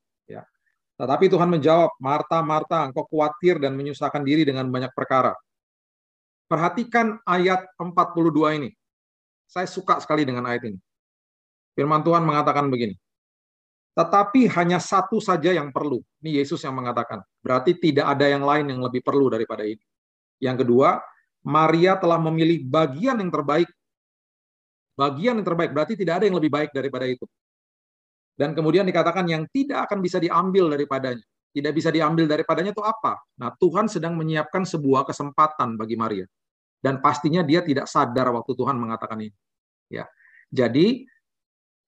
[0.97, 5.36] Tetapi Tuhan menjawab, Marta, Marta, engkau khawatir dan menyusahkan diri dengan banyak perkara.
[6.49, 8.70] Perhatikan ayat 42 ini.
[9.44, 10.78] Saya suka sekali dengan ayat ini.
[11.76, 12.97] Firman Tuhan mengatakan begini.
[13.97, 16.01] Tetapi hanya satu saja yang perlu.
[16.24, 17.20] Ini Yesus yang mengatakan.
[17.44, 19.80] Berarti tidak ada yang lain yang lebih perlu daripada ini.
[20.40, 21.01] Yang kedua,
[21.44, 23.68] Maria telah memilih bagian yang terbaik.
[24.97, 27.24] Bagian yang terbaik berarti tidak ada yang lebih baik daripada itu.
[28.37, 31.24] Dan kemudian dikatakan yang tidak akan bisa diambil daripadanya.
[31.57, 33.16] Tidak bisa diambil daripadanya itu apa?
[33.41, 36.28] Nah, Tuhan sedang menyiapkan sebuah kesempatan bagi Maria.
[36.76, 39.32] Dan pastinya dia tidak sadar waktu Tuhan mengatakan ini.
[39.89, 40.05] Ya.
[40.53, 41.09] Jadi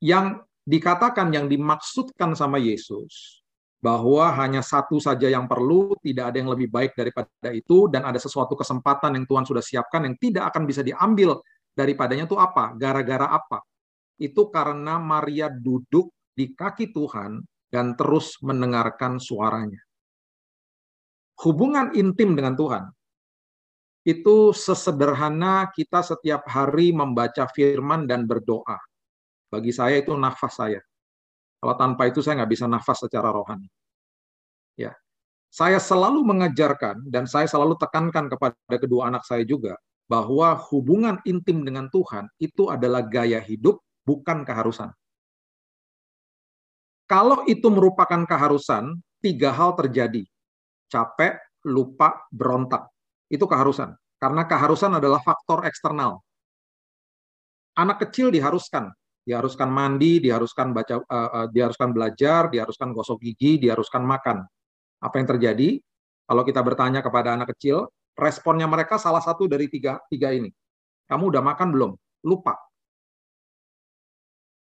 [0.01, 3.45] yang dikatakan yang dimaksudkan sama Yesus
[3.79, 8.19] bahwa hanya satu saja yang perlu, tidak ada yang lebih baik daripada itu, dan ada
[8.19, 11.39] sesuatu kesempatan yang Tuhan sudah siapkan yang tidak akan bisa diambil
[11.79, 12.75] daripadanya itu apa?
[12.75, 13.63] Gara-gara apa?
[14.19, 19.83] Itu karena Maria duduk di kaki Tuhan dan terus mendengarkan suaranya.
[21.43, 22.87] Hubungan intim dengan Tuhan
[24.07, 28.79] itu sesederhana kita setiap hari membaca firman dan berdoa.
[29.51, 30.81] Bagi saya itu nafas saya.
[31.59, 33.67] Kalau tanpa itu saya nggak bisa nafas secara rohani.
[34.79, 34.95] Ya,
[35.51, 39.75] saya selalu mengajarkan dan saya selalu tekankan kepada kedua anak saya juga
[40.09, 44.95] bahwa hubungan intim dengan Tuhan itu adalah gaya hidup, bukan keharusan.
[47.09, 50.29] Kalau itu merupakan keharusan, tiga hal terjadi.
[50.93, 52.93] Capek, lupa, berontak.
[53.33, 53.97] Itu keharusan.
[54.21, 56.21] Karena keharusan adalah faktor eksternal.
[57.81, 58.93] Anak kecil diharuskan,
[59.25, 64.45] diharuskan mandi, diharuskan baca, uh, uh, diharuskan belajar, diharuskan gosok gigi, diharuskan makan.
[65.01, 65.81] Apa yang terjadi?
[66.29, 67.89] Kalau kita bertanya kepada anak kecil,
[68.19, 70.53] responnya mereka salah satu dari tiga, tiga ini.
[71.09, 71.93] Kamu udah makan belum?
[72.27, 72.68] Lupa.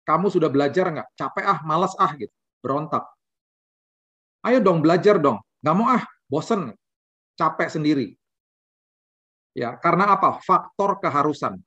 [0.05, 1.07] Kamu sudah belajar nggak?
[1.17, 2.31] Capek ah, malas ah, gitu.
[2.61, 3.03] Berontak.
[4.45, 5.41] Ayo dong, belajar dong.
[5.65, 6.77] Nggak mau ah, bosen.
[7.33, 8.13] Capek sendiri.
[9.57, 10.37] Ya, karena apa?
[10.45, 11.57] Faktor keharusan.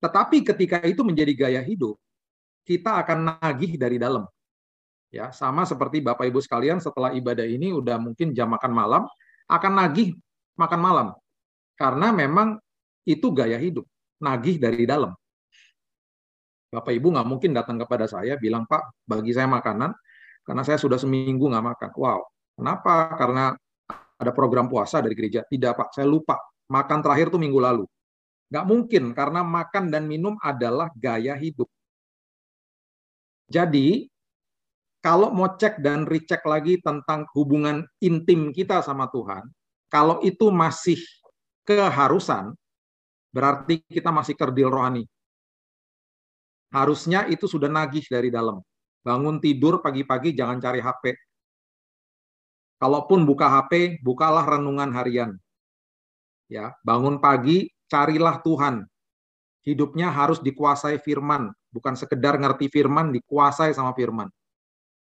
[0.00, 2.00] Tetapi ketika itu menjadi gaya hidup,
[2.64, 4.24] kita akan nagih dari dalam.
[5.10, 9.02] Ya, sama seperti Bapak Ibu sekalian setelah ibadah ini udah mungkin jam makan malam
[9.46, 10.18] akan nagih
[10.58, 11.08] makan malam.
[11.78, 12.58] Karena memang
[13.06, 13.86] itu gaya hidup,
[14.18, 15.14] nagih dari dalam.
[16.76, 19.96] Bapak Ibu nggak mungkin datang kepada saya bilang, Pak, bagi saya makanan,
[20.44, 21.90] karena saya sudah seminggu nggak makan.
[21.96, 22.20] Wow,
[22.52, 23.16] kenapa?
[23.16, 23.56] Karena
[24.20, 25.40] ada program puasa dari gereja.
[25.40, 26.36] Tidak, Pak, saya lupa.
[26.68, 27.88] Makan terakhir tuh minggu lalu.
[28.52, 31.66] Nggak mungkin, karena makan dan minum adalah gaya hidup.
[33.48, 34.04] Jadi,
[35.00, 39.48] kalau mau cek dan recheck lagi tentang hubungan intim kita sama Tuhan,
[39.88, 41.00] kalau itu masih
[41.64, 42.52] keharusan,
[43.32, 45.08] berarti kita masih kerdil rohani.
[46.74, 48.62] Harusnya itu sudah nagih dari dalam.
[49.06, 51.14] Bangun tidur pagi-pagi jangan cari HP.
[52.76, 55.30] Kalaupun buka HP, bukalah renungan harian.
[56.50, 58.84] Ya, bangun pagi, carilah Tuhan.
[59.66, 64.30] Hidupnya harus dikuasai firman, bukan sekedar ngerti firman, dikuasai sama firman.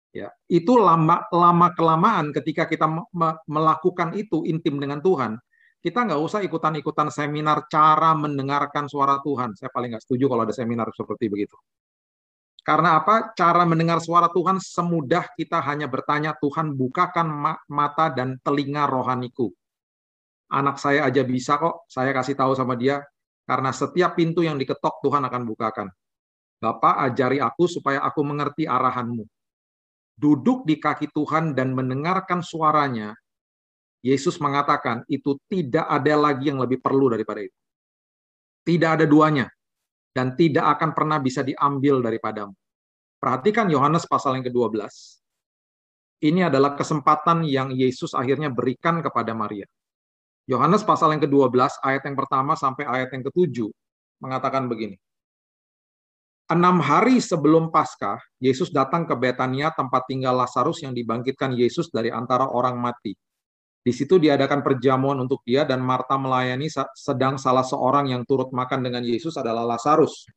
[0.09, 2.89] Ya, itu lama lama kelamaan ketika kita
[3.45, 5.37] melakukan itu intim dengan Tuhan,
[5.79, 9.55] kita nggak usah ikutan-ikutan seminar cara mendengarkan suara Tuhan.
[9.55, 11.55] Saya paling nggak setuju kalau ada seminar seperti begitu.
[12.59, 13.31] Karena apa?
[13.33, 17.27] Cara mendengar suara Tuhan semudah kita hanya bertanya, Tuhan bukakan
[17.71, 19.49] mata dan telinga rohaniku.
[20.51, 23.01] Anak saya aja bisa kok, saya kasih tahu sama dia,
[23.47, 25.87] karena setiap pintu yang diketok Tuhan akan bukakan.
[26.59, 29.23] Bapak ajari aku supaya aku mengerti arahanmu
[30.19, 33.15] duduk di kaki Tuhan dan mendengarkan suaranya,
[33.99, 37.57] Yesus mengatakan itu tidak ada lagi yang lebih perlu daripada itu.
[38.63, 39.47] Tidak ada duanya
[40.15, 42.55] dan tidak akan pernah bisa diambil daripadamu.
[43.19, 44.79] Perhatikan Yohanes pasal yang ke-12.
[46.19, 49.67] Ini adalah kesempatan yang Yesus akhirnya berikan kepada Maria.
[50.47, 53.69] Yohanes pasal yang ke-12 ayat yang pertama sampai ayat yang ke-7
[54.23, 54.95] mengatakan begini.
[56.49, 62.09] Enam hari sebelum Paskah, Yesus datang ke Betania, tempat tinggal Lazarus yang dibangkitkan Yesus dari
[62.09, 63.13] antara orang mati.
[63.79, 68.83] Di situ diadakan perjamuan untuk dia dan Marta melayani sedang salah seorang yang turut makan
[68.83, 70.27] dengan Yesus adalah Lazarus.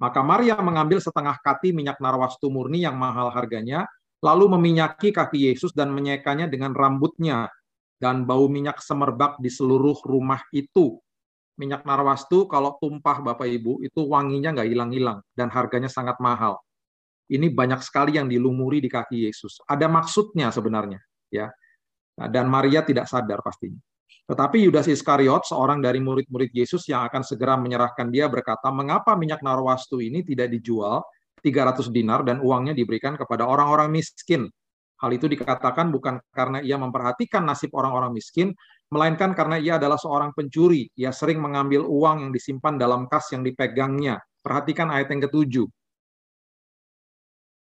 [0.00, 3.86] Maka Maria mengambil setengah kati minyak narwastu murni yang mahal harganya,
[4.24, 7.52] lalu meminyaki kaki Yesus dan menyekanya dengan rambutnya,
[8.00, 10.96] dan bau minyak semerbak di seluruh rumah itu
[11.60, 16.56] minyak narwastu kalau tumpah Bapak Ibu itu wanginya nggak hilang-hilang dan harganya sangat mahal.
[17.28, 19.60] Ini banyak sekali yang dilumuri di kaki Yesus.
[19.68, 20.98] Ada maksudnya sebenarnya,
[21.28, 21.52] ya.
[22.18, 23.78] Nah, dan Maria tidak sadar pastinya.
[24.30, 29.42] Tetapi Yudas Iskariot, seorang dari murid-murid Yesus yang akan segera menyerahkan dia berkata, mengapa minyak
[29.42, 31.02] narwastu ini tidak dijual
[31.42, 34.46] 300 dinar dan uangnya diberikan kepada orang-orang miskin?
[35.02, 38.54] Hal itu dikatakan bukan karena ia memperhatikan nasib orang-orang miskin,
[38.92, 40.92] melainkan karena ia adalah seorang pencuri.
[40.94, 44.20] Ia sering mengambil uang yang disimpan dalam kas yang dipegangnya.
[44.44, 45.66] Perhatikan ayat yang ketujuh.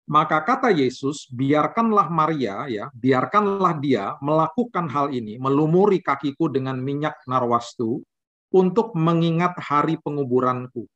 [0.06, 7.18] Maka kata Yesus, biarkanlah Maria ya, biarkanlah dia melakukan hal ini, melumuri kakiku dengan minyak
[7.26, 8.06] narwastu
[8.54, 10.86] untuk mengingat hari penguburanku.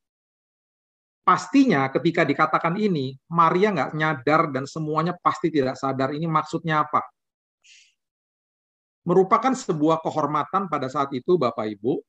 [1.27, 7.03] Pastinya ketika dikatakan ini, Maria nggak nyadar dan semuanya pasti tidak sadar ini maksudnya apa
[9.05, 12.01] merupakan sebuah kehormatan pada saat itu Bapak Ibu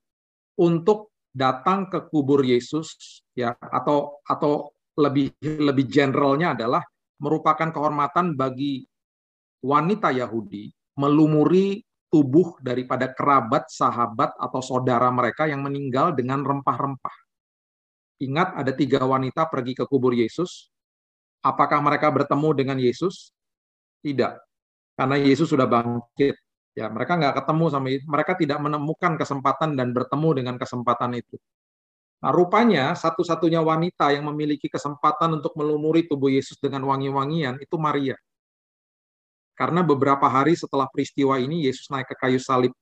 [0.60, 6.84] untuk datang ke kubur Yesus ya atau atau lebih lebih generalnya adalah
[7.22, 8.84] merupakan kehormatan bagi
[9.62, 11.80] wanita Yahudi melumuri
[12.12, 17.16] tubuh daripada kerabat, sahabat atau saudara mereka yang meninggal dengan rempah-rempah.
[18.20, 20.68] Ingat ada tiga wanita pergi ke kubur Yesus.
[21.42, 23.32] Apakah mereka bertemu dengan Yesus?
[24.04, 24.34] Tidak.
[25.00, 26.36] Karena Yesus sudah bangkit
[26.72, 31.36] Ya, mereka nggak ketemu sama mereka tidak menemukan kesempatan dan bertemu dengan kesempatan itu.
[32.22, 38.14] Nah, rupanya satu-satunya wanita yang memiliki kesempatan untuk melumuri tubuh Yesus dengan wangi-wangian itu Maria.
[39.58, 42.74] Karena beberapa hari setelah peristiwa ini Yesus naik ke kayu salib.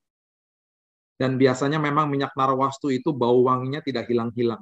[1.15, 4.59] Dan biasanya memang minyak narwastu itu bau wanginya tidak hilang-hilang.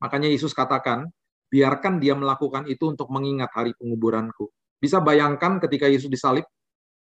[0.00, 1.08] Makanya Yesus katakan,
[1.52, 4.48] biarkan dia melakukan itu untuk mengingat hari penguburanku.
[4.80, 6.48] Bisa bayangkan ketika Yesus disalib,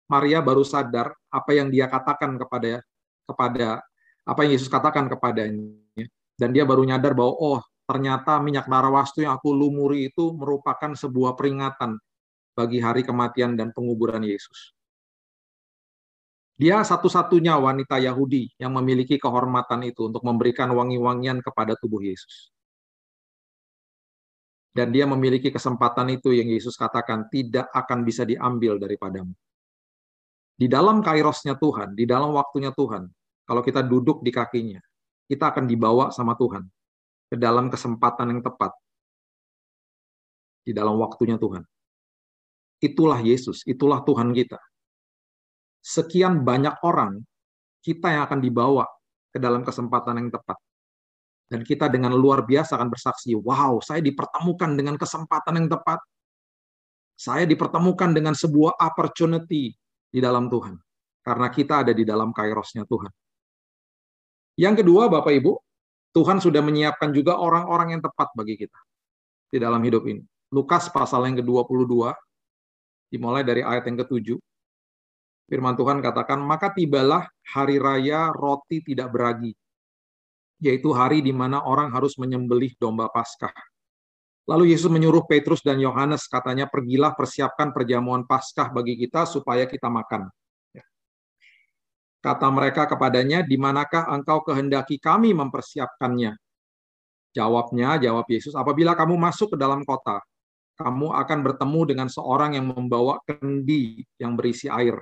[0.07, 2.81] Maria baru sadar apa yang dia katakan kepada
[3.29, 3.83] kepada
[4.25, 6.09] apa yang Yesus katakan kepadanya
[6.39, 11.35] dan dia baru nyadar bahwa oh ternyata minyak narwastu yang aku lumuri itu merupakan sebuah
[11.35, 11.99] peringatan
[12.55, 14.73] bagi hari kematian dan penguburan Yesus.
[16.59, 22.51] Dia satu-satunya wanita Yahudi yang memiliki kehormatan itu untuk memberikan wangi-wangian kepada tubuh Yesus.
[24.75, 29.35] Dan dia memiliki kesempatan itu yang Yesus katakan tidak akan bisa diambil daripadamu.
[30.59, 33.07] Di dalam kairosnya Tuhan, di dalam waktunya Tuhan,
[33.47, 34.83] kalau kita duduk di kakinya,
[35.29, 36.65] kita akan dibawa sama Tuhan
[37.29, 38.73] ke dalam kesempatan yang tepat.
[40.65, 41.65] Di dalam waktunya Tuhan.
[42.81, 44.59] Itulah Yesus, itulah Tuhan kita
[45.89, 47.23] sekian banyak orang,
[47.81, 48.85] kita yang akan dibawa
[49.33, 50.59] ke dalam kesempatan yang tepat.
[51.49, 55.97] Dan kita dengan luar biasa akan bersaksi, wow, saya dipertemukan dengan kesempatan yang tepat.
[57.17, 59.73] Saya dipertemukan dengan sebuah opportunity
[60.13, 60.77] di dalam Tuhan.
[61.25, 63.11] Karena kita ada di dalam kairosnya Tuhan.
[64.59, 65.55] Yang kedua, Bapak Ibu,
[66.11, 68.75] Tuhan sudah menyiapkan juga orang-orang yang tepat bagi kita
[69.55, 70.27] di dalam hidup ini.
[70.51, 72.11] Lukas pasal yang ke-22,
[73.15, 74.35] dimulai dari ayat yang ke-7.
[75.49, 79.55] Firman Tuhan katakan, maka tibalah hari raya roti tidak beragi,
[80.59, 83.55] yaitu hari di mana orang harus menyembelih domba Paskah.
[84.49, 89.87] Lalu Yesus menyuruh Petrus dan Yohanes, katanya, pergilah persiapkan perjamuan Paskah bagi kita supaya kita
[89.87, 90.27] makan.
[92.19, 96.35] Kata mereka kepadanya, di manakah engkau kehendaki kami mempersiapkannya?
[97.33, 100.19] Jawabnya, jawab Yesus, apabila kamu masuk ke dalam kota,
[100.79, 104.99] kamu akan bertemu dengan seorang yang membawa kendi yang berisi air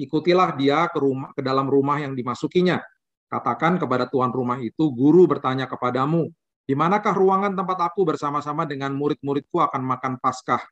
[0.00, 2.80] ikutilah dia ke rumah ke dalam rumah yang dimasukinya.
[3.28, 6.26] Katakan kepada tuan rumah itu, guru bertanya kepadamu,
[6.66, 10.64] di manakah ruangan tempat aku bersama-sama dengan murid-muridku akan makan Paskah?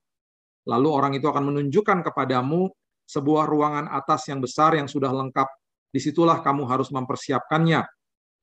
[0.66, 2.66] Lalu orang itu akan menunjukkan kepadamu
[3.06, 5.46] sebuah ruangan atas yang besar yang sudah lengkap.
[5.88, 7.84] Di situlah kamu harus mempersiapkannya.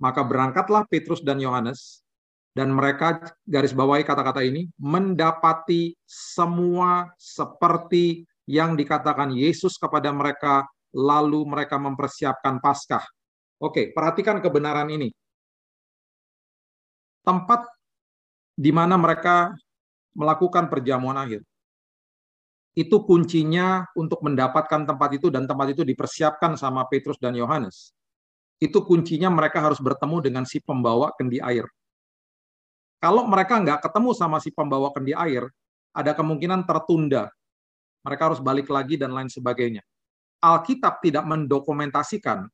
[0.02, 2.04] Maka berangkatlah Petrus dan Yohanes,
[2.56, 10.64] dan mereka garis bawahi kata-kata ini, mendapati semua seperti yang dikatakan Yesus kepada mereka
[10.96, 13.04] lalu mereka mempersiapkan Paskah.
[13.60, 15.12] Oke, perhatikan kebenaran ini.
[17.28, 17.68] Tempat
[18.56, 19.52] di mana mereka
[20.16, 21.44] melakukan perjamuan akhir.
[22.76, 27.96] Itu kuncinya untuk mendapatkan tempat itu dan tempat itu dipersiapkan sama Petrus dan Yohanes.
[28.60, 31.64] Itu kuncinya mereka harus bertemu dengan si pembawa kendi air.
[33.00, 35.48] Kalau mereka nggak ketemu sama si pembawa kendi air,
[35.96, 37.32] ada kemungkinan tertunda.
[38.04, 39.82] Mereka harus balik lagi dan lain sebagainya.
[40.44, 42.52] Alkitab tidak mendokumentasikan,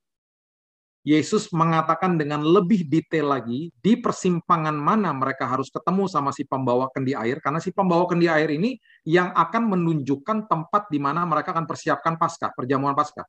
[1.02, 6.94] Yesus mengatakan dengan lebih detail lagi di persimpangan mana mereka harus ketemu sama si pembawa
[6.94, 11.54] kendi air karena si pembawa kendi air ini yang akan menunjukkan tempat di mana mereka
[11.54, 13.26] akan persiapkan Paskah, perjamuan Paskah.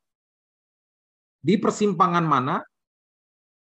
[1.42, 2.60] Di persimpangan mana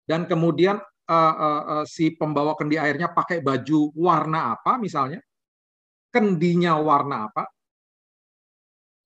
[0.06, 0.78] dan kemudian
[1.08, 5.24] uh, uh, uh, si pembawa kendi airnya pakai baju warna apa misalnya,
[6.12, 7.48] kendinya warna apa,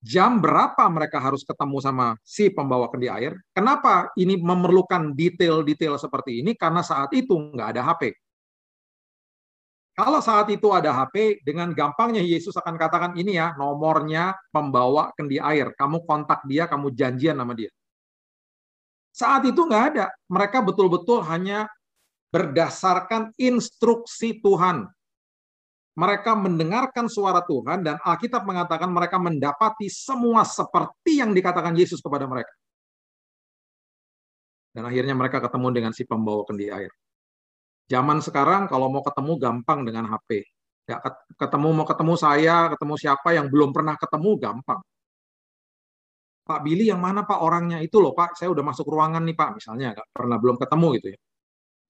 [0.02, 3.34] jam berapa mereka harus ketemu sama si pembawa kendi air.
[3.54, 6.54] Kenapa ini memerlukan detail-detail seperti ini?
[6.54, 8.25] Karena saat itu nggak ada HP.
[9.96, 15.40] Kalau saat itu ada HP, dengan gampangnya Yesus akan katakan ini ya nomornya pembawa kendi
[15.40, 15.72] air.
[15.72, 17.72] Kamu kontak dia, kamu janjian sama dia.
[19.16, 20.12] Saat itu nggak ada.
[20.28, 21.72] Mereka betul-betul hanya
[22.36, 24.92] berdasarkan instruksi Tuhan
[25.96, 32.28] mereka mendengarkan suara Tuhan dan Alkitab mengatakan mereka mendapati semua seperti yang dikatakan Yesus kepada
[32.28, 32.52] mereka.
[34.76, 36.92] Dan akhirnya mereka ketemu dengan si pembawa kendi air.
[37.86, 40.42] Zaman sekarang kalau mau ketemu gampang dengan HP.
[40.86, 41.02] Ya,
[41.38, 44.82] ketemu mau ketemu saya, ketemu siapa yang belum pernah ketemu gampang.
[46.46, 49.50] Pak Billy yang mana Pak orangnya itu loh Pak, saya udah masuk ruangan nih Pak
[49.58, 51.20] misalnya, nggak pernah belum ketemu gitu ya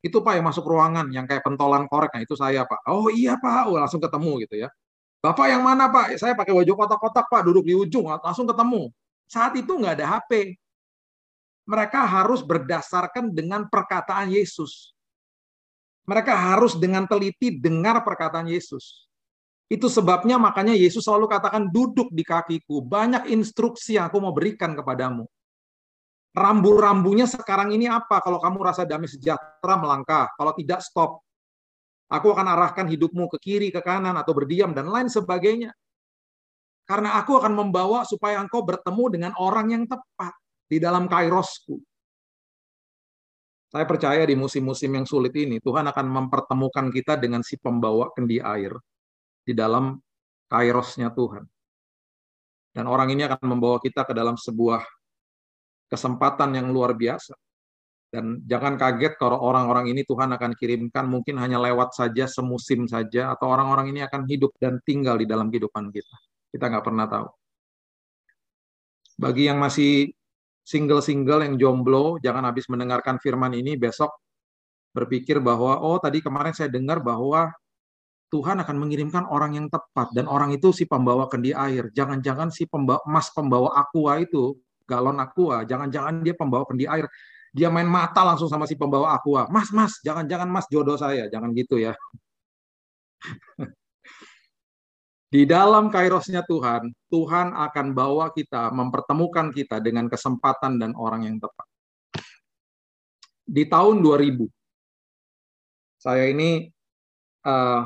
[0.06, 2.86] itu Pak yang masuk ruangan yang kayak pentolan korek, nah itu saya Pak.
[2.86, 4.70] Oh iya Pak, oh, langsung ketemu gitu ya.
[5.18, 6.22] Bapak yang mana Pak?
[6.22, 8.94] Saya pakai baju kotak-kotak Pak, duduk di ujung, langsung ketemu.
[9.26, 10.54] Saat itu nggak ada HP.
[11.66, 14.94] Mereka harus berdasarkan dengan perkataan Yesus.
[16.06, 19.10] Mereka harus dengan teliti dengar perkataan Yesus.
[19.66, 22.86] Itu sebabnya makanya Yesus selalu katakan duduk di kakiku.
[22.86, 25.26] Banyak instruksi yang aku mau berikan kepadamu
[26.36, 28.20] rambu-rambunya sekarang ini apa?
[28.20, 31.24] Kalau kamu rasa damai sejahtera melangkah, kalau tidak stop.
[32.12, 35.74] Aku akan arahkan hidupmu ke kiri, ke kanan, atau berdiam, dan lain sebagainya.
[36.86, 40.38] Karena aku akan membawa supaya engkau bertemu dengan orang yang tepat
[40.70, 41.82] di dalam kairosku.
[43.70, 48.40] Saya percaya di musim-musim yang sulit ini, Tuhan akan mempertemukan kita dengan si pembawa kendi
[48.40, 48.72] air
[49.44, 49.98] di dalam
[50.48, 51.44] kairosnya Tuhan.
[52.76, 54.84] Dan orang ini akan membawa kita ke dalam sebuah
[55.88, 57.34] kesempatan yang luar biasa.
[58.12, 63.36] Dan jangan kaget kalau orang-orang ini Tuhan akan kirimkan mungkin hanya lewat saja, semusim saja,
[63.36, 66.16] atau orang-orang ini akan hidup dan tinggal di dalam kehidupan kita.
[66.52, 67.28] Kita nggak pernah tahu.
[69.20, 70.12] Bagi yang masih
[70.66, 74.12] single-single yang jomblo, jangan habis mendengarkan firman ini besok
[74.96, 77.54] berpikir bahwa oh tadi kemarin saya dengar bahwa
[78.34, 81.94] Tuhan akan mengirimkan orang yang tepat dan orang itu si pembawa kendi air.
[81.94, 84.58] Jangan-jangan si pembawa mas pembawa aqua itu
[84.90, 87.06] galon aqua, jangan-jangan dia pembawa kendi air.
[87.56, 89.48] Dia main mata langsung sama si pembawa aqua.
[89.48, 91.96] Mas, mas, jangan-jangan mas jodoh saya, jangan gitu ya.
[95.36, 101.44] Di dalam kairosnya Tuhan, Tuhan akan bawa kita, mempertemukan kita dengan kesempatan dan orang yang
[101.44, 101.68] tepat.
[103.44, 104.48] Di tahun 2000,
[106.00, 106.72] saya ini
[107.44, 107.84] uh,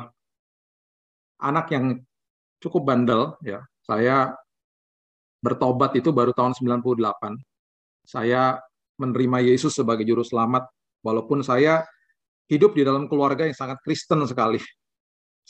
[1.42, 1.98] anak yang
[2.62, 3.66] cukup bandel, ya.
[3.82, 4.30] Saya
[5.42, 7.34] bertobat itu baru tahun 98.
[8.06, 8.62] Saya
[8.94, 10.70] menerima Yesus sebagai juru selamat,
[11.02, 11.82] walaupun saya
[12.46, 14.62] hidup di dalam keluarga yang sangat Kristen sekali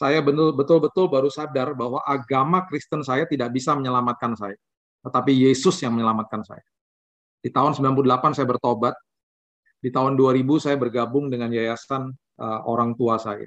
[0.00, 4.56] saya betul-betul baru sadar bahwa agama Kristen saya tidak bisa menyelamatkan saya.
[5.04, 6.64] Tetapi Yesus yang menyelamatkan saya.
[7.44, 8.96] Di tahun 98 saya bertobat.
[9.76, 13.44] Di tahun 2000 saya bergabung dengan yayasan uh, orang tua saya.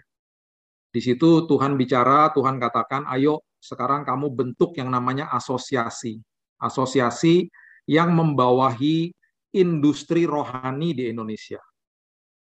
[0.93, 6.21] Di situ Tuhan bicara, Tuhan katakan, ayo sekarang kamu bentuk yang namanya asosiasi.
[6.61, 7.49] Asosiasi
[7.89, 9.09] yang membawahi
[9.57, 11.61] industri rohani di Indonesia.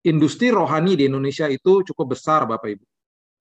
[0.03, 2.83] Industri rohani di Indonesia itu cukup besar Bapak Ibu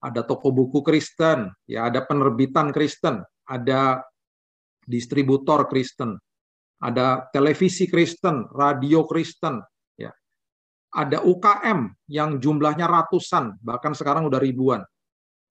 [0.02, 4.02] ada toko buku Kristen, ya ada penerbitan Kristen, ada
[4.82, 6.18] distributor Kristen,
[6.82, 9.62] ada televisi Kristen, radio Kristen,
[9.94, 10.10] ya.
[10.90, 14.82] Ada UKM yang jumlahnya ratusan, bahkan sekarang udah ribuan.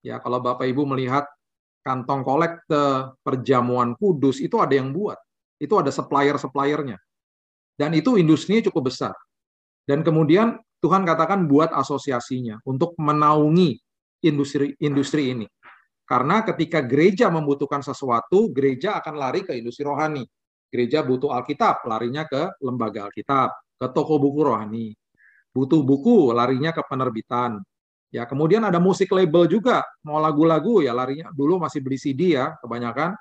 [0.04, 1.24] Ya, kalau Bapak Ibu melihat
[1.82, 5.18] kantong kolekte perjamuan kudus itu ada yang buat.
[5.58, 7.00] Itu ada supplier-suppliernya.
[7.74, 9.14] Dan itu industrinya cukup besar.
[9.82, 13.81] Dan kemudian Tuhan katakan buat asosiasinya untuk menaungi
[14.22, 15.46] industri industri ini.
[16.02, 20.26] Karena ketika gereja membutuhkan sesuatu, gereja akan lari ke industri rohani.
[20.72, 24.92] Gereja butuh Alkitab, larinya ke lembaga Alkitab, ke toko buku rohani.
[25.52, 27.60] Butuh buku, larinya ke penerbitan.
[28.12, 29.84] Ya, kemudian ada musik label juga.
[30.04, 33.16] Mau lagu-lagu ya larinya dulu masih beli CD ya, kebanyakan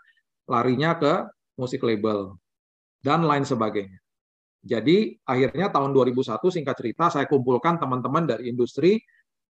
[0.52, 1.14] larinya ke
[1.56, 2.36] musik label
[3.00, 4.00] dan lain sebagainya.
[4.62, 9.02] Jadi akhirnya tahun 2001 singkat cerita saya kumpulkan teman-teman dari industri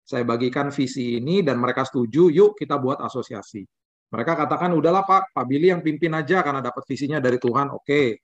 [0.04, 3.64] saya bagikan visi ini dan mereka setuju, yuk kita buat asosiasi.
[4.12, 7.72] Mereka katakan, udahlah Pak, Pak Billy yang pimpin aja karena dapat visinya dari Tuhan.
[7.74, 8.22] Oke,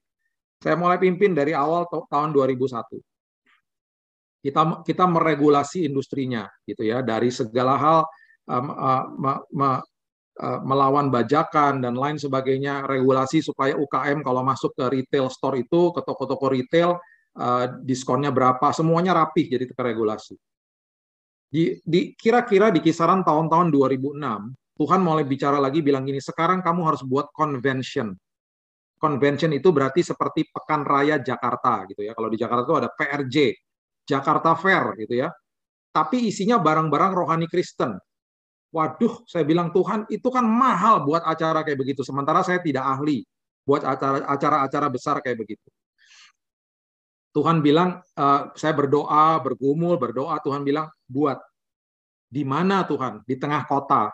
[0.59, 2.99] saya mulai pimpin dari awal tahun 2001.
[4.43, 7.99] Kita kita meregulasi industrinya, gitu ya, dari segala hal
[8.47, 9.69] um, uh, me, me,
[10.39, 15.95] uh, melawan bajakan dan lain sebagainya, regulasi supaya UKM kalau masuk ke retail store itu,
[15.95, 16.99] ke toko-toko retail,
[17.39, 20.37] uh, diskonnya berapa, semuanya rapih jadi terregulasi
[21.49, 24.21] di, di kira-kira di kisaran tahun-tahun 2006
[24.79, 28.15] Tuhan mulai bicara lagi bilang gini sekarang kamu harus buat convention.
[28.95, 32.15] Convention itu berarti seperti pekan raya Jakarta gitu ya.
[32.15, 33.37] Kalau di Jakarta itu ada PRJ
[34.07, 35.27] Jakarta Fair gitu ya.
[35.91, 37.99] Tapi isinya barang-barang rohani Kristen.
[38.71, 42.05] Waduh saya bilang Tuhan itu kan mahal buat acara kayak begitu.
[42.05, 43.27] Sementara saya tidak ahli
[43.67, 45.67] buat acara-acara besar kayak begitu
[47.29, 50.41] Tuhan bilang, uh, saya berdoa, bergumul, berdoa.
[50.41, 51.37] Tuhan bilang, buat.
[52.29, 53.21] Di mana Tuhan?
[53.25, 54.09] Di tengah kota.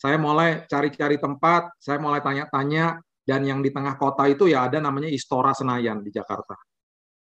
[0.00, 4.80] Saya mulai cari-cari tempat, saya mulai tanya-tanya, dan yang di tengah kota itu ya ada
[4.80, 6.56] namanya Istora Senayan di Jakarta.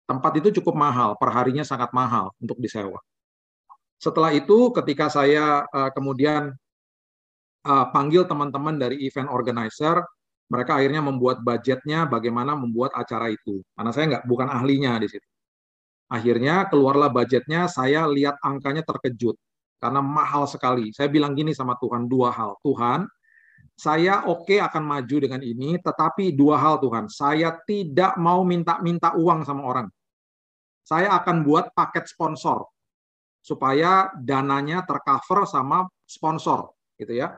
[0.07, 3.01] Tempat itu cukup mahal, perharinya sangat mahal untuk disewa.
[3.97, 6.53] Setelah itu, ketika saya uh, kemudian
[7.65, 10.05] uh, panggil teman-teman dari event organizer,
[10.47, 13.63] mereka akhirnya membuat budgetnya bagaimana membuat acara itu.
[13.75, 15.29] Karena saya nggak bukan ahlinya di situ.
[16.07, 19.35] Akhirnya keluarlah budgetnya, saya lihat angkanya terkejut
[19.83, 20.95] karena mahal sekali.
[20.95, 22.55] Saya bilang gini sama Tuhan dua hal.
[22.63, 23.11] Tuhan,
[23.77, 27.11] saya oke okay akan maju dengan ini, tetapi dua hal Tuhan.
[27.11, 29.89] Saya tidak mau minta-minta uang sama orang.
[30.87, 32.71] Saya akan buat paket sponsor
[33.43, 37.35] supaya dananya tercover sama sponsor, gitu ya.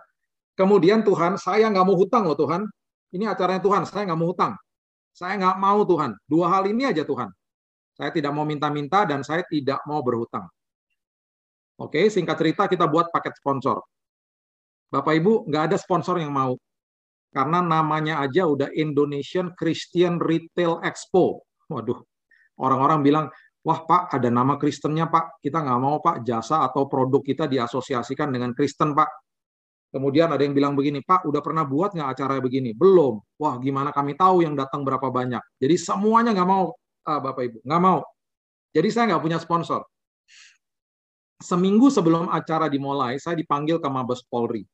[0.52, 2.68] Kemudian Tuhan, saya nggak mau hutang loh Tuhan.
[3.14, 4.54] Ini acaranya Tuhan, saya nggak mau hutang.
[5.12, 6.12] Saya nggak mau Tuhan.
[6.28, 7.32] Dua hal ini aja Tuhan.
[7.98, 10.46] Saya tidak mau minta-minta dan saya tidak mau berhutang.
[11.78, 13.82] Oke, singkat cerita kita buat paket sponsor.
[14.90, 16.54] Bapak Ibu, nggak ada sponsor yang mau.
[17.28, 21.44] Karena namanya aja udah Indonesian Christian Retail Expo.
[21.68, 22.00] Waduh,
[22.56, 23.26] orang-orang bilang,
[23.66, 25.44] Wah Pak, ada nama Kristennya Pak.
[25.44, 29.27] Kita nggak mau Pak, jasa atau produk kita diasosiasikan dengan Kristen Pak.
[29.88, 32.76] Kemudian ada yang bilang begini, Pak, udah pernah buat nggak acara begini?
[32.76, 33.16] Belum.
[33.40, 35.40] Wah, gimana kami tahu yang datang berapa banyak?
[35.56, 36.76] Jadi semuanya nggak mau,
[37.08, 38.04] ah, Bapak Ibu, nggak mau.
[38.76, 39.80] Jadi saya nggak punya sponsor.
[41.40, 44.66] Seminggu sebelum acara dimulai, saya dipanggil ke Mabes Polri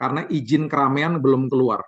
[0.00, 1.84] karena izin keramaian belum keluar.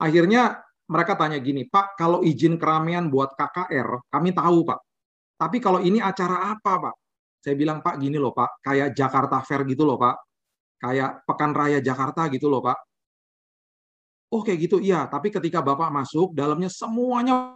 [0.00, 4.80] Akhirnya mereka tanya gini, Pak, kalau izin keramaian buat KKR, kami tahu Pak.
[5.38, 6.94] Tapi kalau ini acara apa, Pak?
[7.44, 8.64] Saya bilang, Pak, gini loh, Pak.
[8.64, 10.16] Kayak Jakarta Fair gitu loh, Pak.
[10.80, 12.78] Kayak Pekan Raya Jakarta gitu loh, Pak.
[14.34, 15.06] Oh, kayak gitu, iya.
[15.06, 17.54] Tapi ketika Bapak masuk, dalamnya semuanya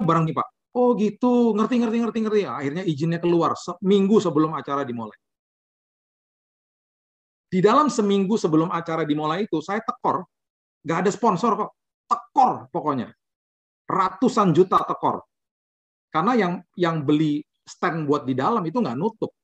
[0.00, 0.48] barang nih, Pak.
[0.74, 1.54] Oh, gitu.
[1.54, 2.40] Ngerti, ngerti, ngerti, ngerti.
[2.48, 5.14] Akhirnya izinnya keluar seminggu sebelum acara dimulai.
[7.52, 10.26] Di dalam seminggu sebelum acara dimulai itu, saya tekor.
[10.82, 11.70] Gak ada sponsor kok.
[12.10, 13.12] Tekor pokoknya.
[13.84, 15.22] Ratusan juta tekor
[16.14, 19.34] karena yang yang beli stand buat di dalam itu nggak nutup.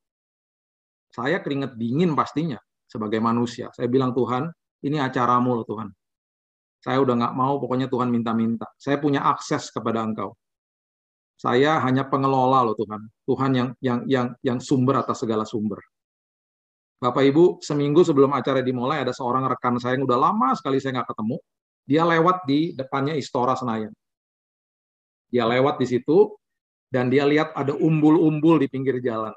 [1.11, 3.71] Saya keringet dingin pastinya sebagai manusia.
[3.71, 4.51] Saya bilang Tuhan,
[4.83, 5.87] ini acaramu loh Tuhan.
[6.83, 8.67] Saya udah nggak mau, pokoknya Tuhan minta-minta.
[8.75, 10.35] Saya punya akses kepada Engkau.
[11.39, 13.01] Saya hanya pengelola loh Tuhan.
[13.25, 15.79] Tuhan yang yang yang yang sumber atas segala sumber.
[17.01, 21.01] Bapak Ibu, seminggu sebelum acara dimulai ada seorang rekan saya yang udah lama sekali saya
[21.01, 21.37] nggak ketemu.
[21.89, 23.93] Dia lewat di depannya Istora Senayan.
[25.33, 26.29] Dia lewat di situ,
[26.93, 29.33] dan dia lihat ada umbul-umbul di pinggir jalan.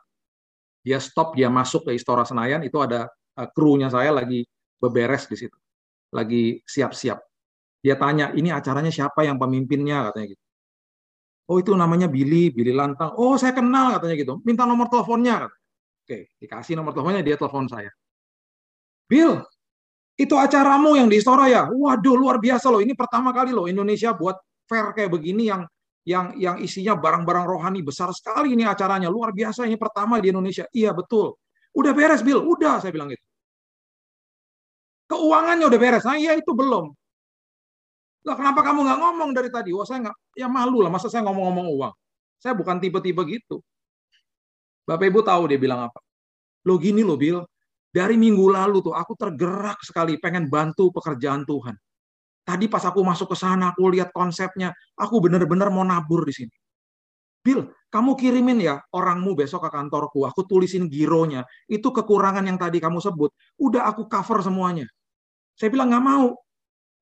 [0.83, 3.07] Dia stop, dia masuk ke Istora Senayan, itu ada
[3.39, 4.45] uh, krunya saya lagi
[4.77, 5.57] beberes di situ.
[6.13, 7.19] Lagi siap-siap.
[7.83, 10.43] Dia tanya, ini acaranya siapa yang pemimpinnya, katanya gitu.
[11.51, 13.11] Oh itu namanya Billy, Billy Lantang.
[13.19, 14.33] Oh saya kenal katanya gitu.
[14.47, 15.51] Minta nomor teleponnya.
[16.03, 17.91] Oke, dikasih nomor teleponnya, dia telepon saya.
[19.11, 19.43] Bill,
[20.15, 21.67] itu acaramu yang di Istora ya?
[21.67, 22.79] Waduh, luar biasa loh.
[22.79, 25.67] Ini pertama kali loh Indonesia buat fair kayak begini yang
[26.03, 30.67] yang yang isinya barang-barang rohani besar sekali ini acaranya luar biasa ini pertama di Indonesia
[30.75, 31.39] iya betul
[31.73, 33.25] udah beres Bill udah saya bilang gitu.
[35.09, 36.03] Keuangannya udah beres.
[36.05, 36.93] Nah iya itu belum.
[38.23, 39.75] Lah kenapa kamu nggak ngomong dari tadi?
[39.75, 40.89] Wah saya nggak ya malu lah.
[40.93, 41.93] Masa saya ngomong-ngomong uang?
[42.39, 43.59] Saya bukan tipe-tipe gitu.
[44.83, 45.99] Bapak Ibu tahu dia bilang apa?
[46.67, 47.43] Lo gini lo Bill
[47.93, 51.75] dari minggu lalu tuh aku tergerak sekali pengen bantu pekerjaan Tuhan.
[52.43, 56.55] Tadi pas aku masuk ke sana, aku lihat konsepnya, aku benar-benar mau nabur di sini.
[57.43, 61.43] Bill, kamu kirimin ya orangmu besok ke kantorku, aku tulisin gironya.
[61.67, 63.35] Itu kekurangan yang tadi kamu sebut.
[63.59, 64.87] Udah aku cover semuanya.
[65.59, 66.39] Saya bilang nggak mau.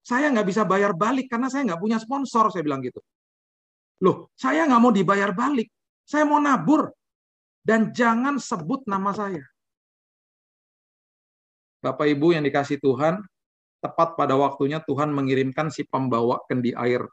[0.02, 2.98] Saya nggak bisa bayar balik karena saya nggak punya sponsor, saya bilang gitu.
[4.02, 5.70] Loh, saya nggak mau dibayar balik.
[6.10, 6.90] Saya mau nabur.
[7.62, 9.46] Dan jangan sebut nama saya.
[11.86, 13.22] Bapak Ibu yang dikasih Tuhan,
[13.78, 17.06] tepat pada waktunya Tuhan mengirimkan si pembawa kendi air.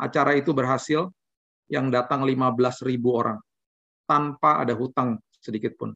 [0.00, 1.12] Acara itu berhasil,
[1.66, 3.38] yang datang 15 ribu orang,
[4.06, 5.90] tanpa ada hutang sedikit pun.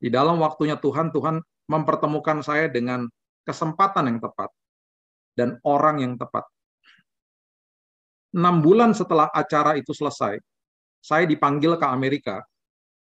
[0.00, 3.04] Di dalam waktunya Tuhan, Tuhan mempertemukan saya dengan
[3.44, 4.50] kesempatan yang tepat
[5.36, 6.44] dan orang yang tepat.
[8.30, 10.38] Enam bulan setelah acara itu selesai,
[11.02, 12.40] saya dipanggil ke Amerika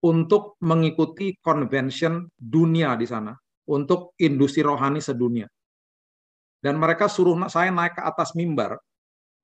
[0.05, 3.35] untuk mengikuti convention dunia di sana
[3.69, 5.49] untuk industri rohani sedunia.
[6.59, 8.79] Dan mereka suruh saya naik ke atas mimbar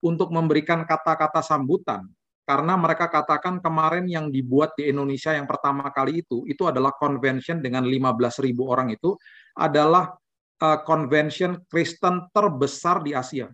[0.04, 2.04] untuk memberikan kata-kata sambutan
[2.44, 7.64] karena mereka katakan kemarin yang dibuat di Indonesia yang pertama kali itu itu adalah convention
[7.64, 9.16] dengan 15.000 orang itu
[9.56, 10.12] adalah
[10.60, 13.48] uh, convention Kristen terbesar di Asia.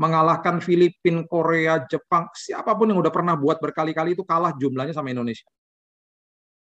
[0.00, 5.12] Mengalahkan Filipina, Korea, Jepang, siapa pun yang udah pernah buat berkali-kali itu kalah jumlahnya sama
[5.12, 5.46] Indonesia.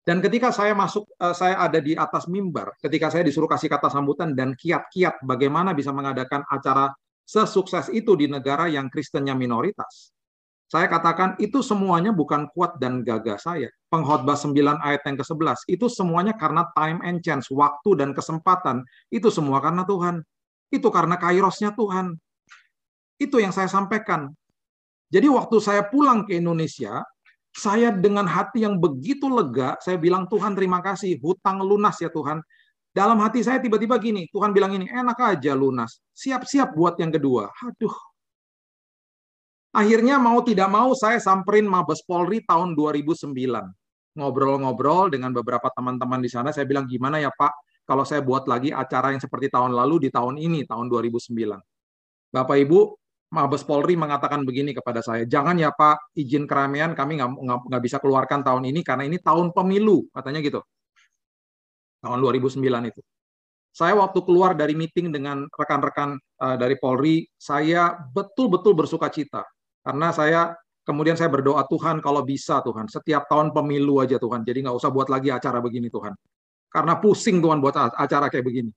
[0.03, 3.89] Dan ketika saya masuk, uh, saya ada di atas mimbar, ketika saya disuruh kasih kata
[3.89, 6.91] sambutan dan kiat-kiat bagaimana bisa mengadakan acara
[7.29, 10.17] sesukses itu di negara yang Kristennya minoritas.
[10.69, 13.69] Saya katakan itu semuanya bukan kuat dan gagah saya.
[13.89, 14.53] Pengkhotbah 9
[14.85, 18.85] ayat yang ke-11, itu semuanya karena time and chance, waktu dan kesempatan.
[19.09, 20.21] Itu semua karena Tuhan.
[20.69, 22.17] Itu karena kairosnya Tuhan.
[23.17, 24.29] Itu yang saya sampaikan.
[25.09, 27.01] Jadi waktu saya pulang ke Indonesia,
[27.57, 32.45] saya dengan hati yang begitu lega, saya bilang Tuhan terima kasih, hutang lunas ya Tuhan.
[32.89, 36.01] Dalam hati saya tiba-tiba gini, Tuhan bilang ini, enak aja lunas.
[36.17, 37.53] Siap-siap buat yang kedua.
[37.65, 37.95] Aduh.
[39.77, 43.37] Akhirnya mau tidak mau saya samperin Mabes Polri tahun 2009.
[44.19, 48.75] Ngobrol-ngobrol dengan beberapa teman-teman di sana, saya bilang gimana ya Pak, kalau saya buat lagi
[48.75, 51.61] acara yang seperti tahun lalu di tahun ini, tahun 2009.
[52.33, 52.81] Bapak Ibu,
[53.29, 58.41] Mabes Polri mengatakan begini kepada saya, jangan ya Pak, izin keramaian kami nggak bisa keluarkan
[58.41, 60.61] tahun ini karena ini tahun pemilu, katanya gitu.
[62.01, 63.01] Tahun 2009 itu.
[63.75, 69.47] Saya waktu keluar dari meeting dengan rekan-rekan uh, dari Polri, saya betul-betul bersuka cita.
[69.83, 70.57] Karena saya
[70.89, 74.41] Kemudian saya berdoa Tuhan kalau bisa Tuhan, setiap tahun pemilu aja Tuhan.
[74.41, 76.17] Jadi nggak usah buat lagi acara begini Tuhan.
[76.73, 78.73] Karena pusing Tuhan buat acara kayak begini.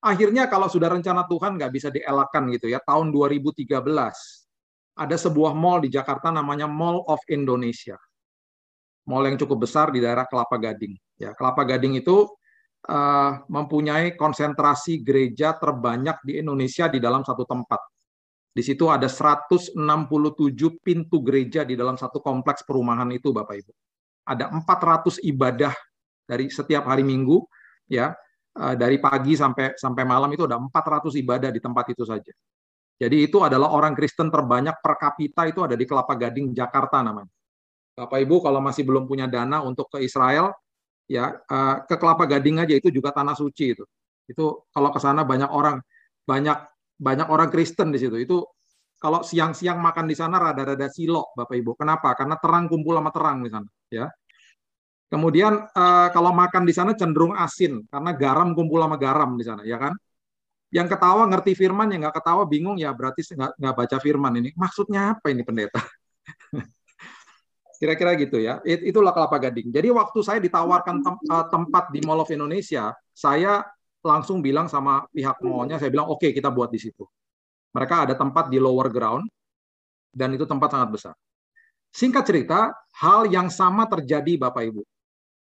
[0.00, 2.80] Akhirnya kalau sudah rencana Tuhan nggak bisa dielakkan gitu ya.
[2.80, 3.76] Tahun 2013
[4.96, 8.00] ada sebuah mall di Jakarta namanya Mall of Indonesia.
[9.04, 10.96] Mall yang cukup besar di daerah Kelapa Gading.
[11.20, 12.24] Ya, Kelapa Gading itu
[12.88, 17.80] uh, mempunyai konsentrasi gereja terbanyak di Indonesia di dalam satu tempat
[18.54, 19.74] di situ ada 167
[20.78, 23.72] pintu gereja di dalam satu kompleks perumahan itu Bapak Ibu.
[24.30, 25.74] Ada 400 ibadah
[26.22, 27.42] dari setiap hari Minggu
[27.90, 28.14] ya.
[28.54, 32.30] Eh, dari pagi sampai sampai malam itu ada 400 ibadah di tempat itu saja.
[32.94, 37.34] Jadi itu adalah orang Kristen terbanyak per kapita itu ada di Kelapa Gading Jakarta namanya.
[37.98, 40.54] Bapak Ibu kalau masih belum punya dana untuk ke Israel
[41.08, 43.84] ya eh, ke Kelapa Gading aja itu juga tanah suci itu.
[44.24, 45.80] Itu kalau ke sana banyak orang
[46.24, 46.58] banyak
[46.96, 48.16] banyak orang Kristen di situ.
[48.16, 48.36] Itu
[48.96, 51.76] kalau siang-siang makan di sana rada-rada silok, Bapak Ibu.
[51.76, 52.16] Kenapa?
[52.16, 54.08] Karena terang kumpul sama terang di sana, ya.
[55.12, 59.62] Kemudian uh, kalau makan di sana cenderung asin karena garam kumpul sama garam di sana,
[59.62, 59.92] ya kan?
[60.72, 64.50] Yang ketawa ngerti firman, yang nggak ketawa bingung ya berarti nggak baca firman ini.
[64.56, 65.78] Maksudnya apa ini pendeta?
[67.78, 68.62] Kira-kira gitu ya.
[68.64, 69.74] Itulah kelapa gading.
[69.74, 73.66] Jadi waktu saya ditawarkan tem uh, tempat di Mall of Indonesia, saya
[74.04, 77.02] langsung bilang sama pihak mallnya, saya bilang oke okay, kita buat di situ.
[77.74, 79.26] Mereka ada tempat di lower ground
[80.14, 81.14] dan itu tempat sangat besar.
[81.94, 84.82] Singkat cerita, hal yang sama terjadi Bapak Ibu.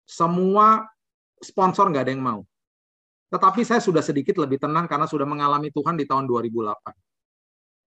[0.08, 0.84] Semua
[1.40, 2.42] sponsor nggak ada yang mau.
[3.32, 6.92] Tetapi saya sudah sedikit lebih tenang karena sudah mengalami Tuhan di tahun 2008.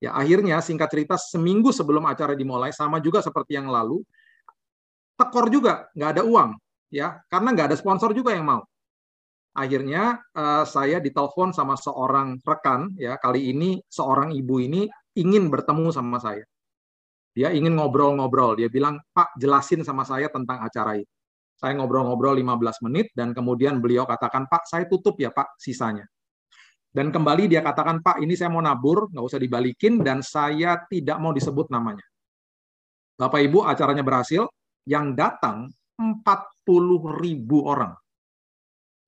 [0.01, 4.05] Ya akhirnya singkat cerita seminggu sebelum acara dimulai sama juga seperti yang lalu
[5.15, 6.51] tekor juga nggak ada uang
[6.91, 7.19] ya.
[7.31, 8.63] Karena nggak ada sponsor juga yang mau.
[9.55, 13.17] Akhirnya uh, saya ditelepon sama seorang rekan ya.
[13.19, 16.43] Kali ini seorang ibu ini ingin bertemu sama saya.
[17.35, 18.59] Dia ingin ngobrol-ngobrol.
[18.59, 21.15] Dia bilang Pak jelasin sama saya tentang acara itu
[21.55, 26.05] saya ngobrol-ngobrol 15 menit dan kemudian beliau katakan Pak saya tutup ya Pak sisanya.
[26.95, 31.19] Dan kembali dia katakan Pak ini saya mau nabur nggak usah dibalikin dan saya tidak
[31.19, 32.05] mau disebut namanya.
[33.19, 34.47] Bapak Ibu acaranya berhasil
[34.85, 37.95] yang datang 40 ribu orang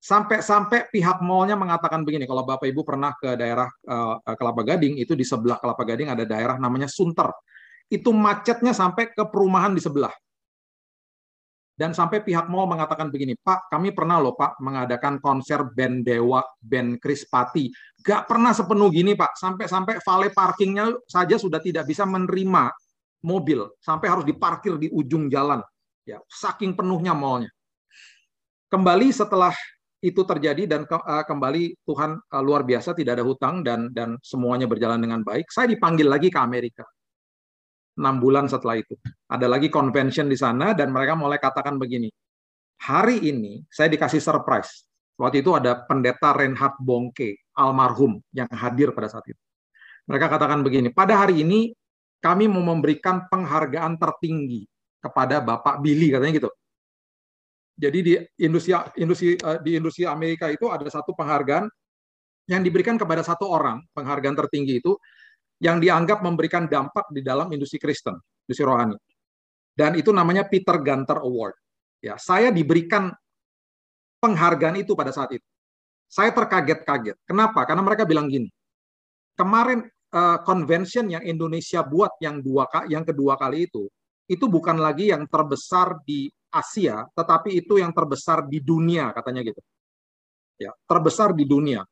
[0.06, 5.18] Sampai-sampai pihak mallnya mengatakan begini, kalau Bapak Ibu pernah ke daerah uh, Kelapa Gading, itu
[5.18, 7.26] di sebelah Kelapa Gading ada daerah namanya Sunter.
[7.90, 10.14] Itu macetnya sampai ke perumahan di sebelah.
[11.74, 16.40] Dan sampai pihak mall mengatakan begini, Pak, kami pernah loh Pak mengadakan konser band Dewa,
[16.62, 17.66] band Krispati.
[17.98, 22.70] Gak pernah sepenuh gini Pak, sampai-sampai valet parkingnya saja sudah tidak bisa menerima
[23.26, 25.58] mobil, sampai harus diparkir di ujung jalan.
[26.06, 27.50] Ya, saking penuhnya mallnya.
[28.70, 29.50] Kembali setelah
[29.98, 34.14] itu terjadi dan ke, uh, kembali Tuhan uh, luar biasa tidak ada hutang dan dan
[34.22, 35.50] semuanya berjalan dengan baik.
[35.50, 36.86] Saya dipanggil lagi ke Amerika.
[37.98, 38.94] Enam bulan setelah itu.
[39.26, 42.12] Ada lagi convention di sana dan mereka mulai katakan begini.
[42.86, 44.86] Hari ini saya dikasih surprise.
[45.16, 49.40] Waktu itu ada pendeta Reinhard Bongke, almarhum, yang hadir pada saat itu.
[50.06, 51.72] Mereka katakan begini, pada hari ini
[52.20, 54.64] kami mau memberikan penghargaan tertinggi
[55.00, 56.50] kepada Bapak Billy, katanya gitu
[57.76, 61.68] jadi di industri industri uh, di industri Amerika itu ada satu penghargaan
[62.48, 64.96] yang diberikan kepada satu orang, penghargaan tertinggi itu
[65.60, 68.16] yang dianggap memberikan dampak di dalam industri Kristen,
[68.48, 68.96] industri rohani.
[69.76, 71.52] Dan itu namanya Peter Gunter Award.
[72.00, 73.12] Ya, saya diberikan
[74.24, 75.44] penghargaan itu pada saat itu.
[76.08, 77.20] Saya terkaget-kaget.
[77.28, 77.66] Kenapa?
[77.68, 78.48] Karena mereka bilang gini.
[79.36, 79.84] Kemarin
[80.16, 83.84] uh, convention yang Indonesia buat yang dua yang kedua kali itu,
[84.24, 89.60] itu bukan lagi yang terbesar di Asia, tetapi itu yang terbesar di dunia katanya gitu.
[90.56, 91.84] Ya, terbesar di dunia.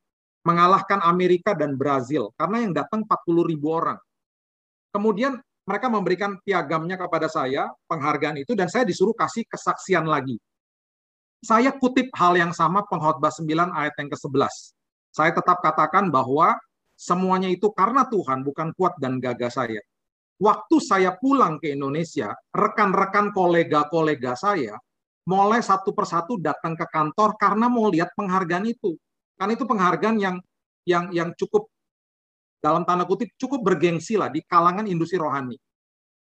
[0.45, 3.97] Mengalahkan Amerika dan Brazil karena yang datang 40 ribu orang.
[4.93, 10.37] Kemudian mereka memberikan piagamnya kepada saya, penghargaan itu, dan saya disuruh kasih kesaksian lagi.
[11.41, 14.55] Saya kutip hal yang sama pengkhotbah 9 ayat yang ke-11.
[15.13, 16.57] Saya tetap katakan bahwa
[16.95, 19.83] semuanya itu karena Tuhan, bukan kuat dan gagah saya
[20.41, 24.75] waktu saya pulang ke Indonesia, rekan-rekan kolega-kolega saya
[25.25, 28.93] mulai satu persatu datang ke kantor karena mau lihat penghargaan itu.
[29.41, 30.37] Kan itu penghargaan yang
[30.85, 31.71] yang yang cukup
[32.61, 35.57] dalam tanda kutip cukup bergengsi lah di kalangan industri rohani.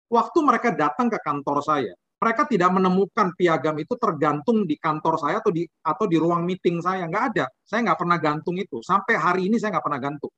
[0.07, 5.43] Waktu mereka datang ke kantor saya, mereka tidak menemukan piagam itu tergantung di kantor saya
[5.43, 7.47] atau di atau di ruang meeting saya nggak ada.
[7.67, 8.81] Saya nggak pernah gantung itu.
[8.81, 10.33] Sampai hari ini saya nggak pernah gantung.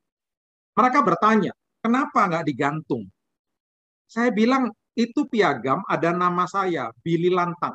[0.79, 1.51] Mereka bertanya,
[1.83, 3.11] kenapa nggak digantung?
[4.07, 7.75] Saya bilang itu piagam ada nama saya, Billy Lantang.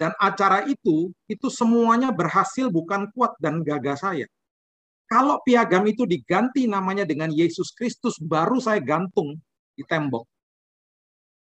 [0.00, 4.24] Dan acara itu, itu semuanya berhasil bukan kuat dan gagah saya.
[5.04, 9.36] Kalau piagam itu diganti namanya dengan Yesus Kristus, baru saya gantung
[9.76, 10.24] di tembok.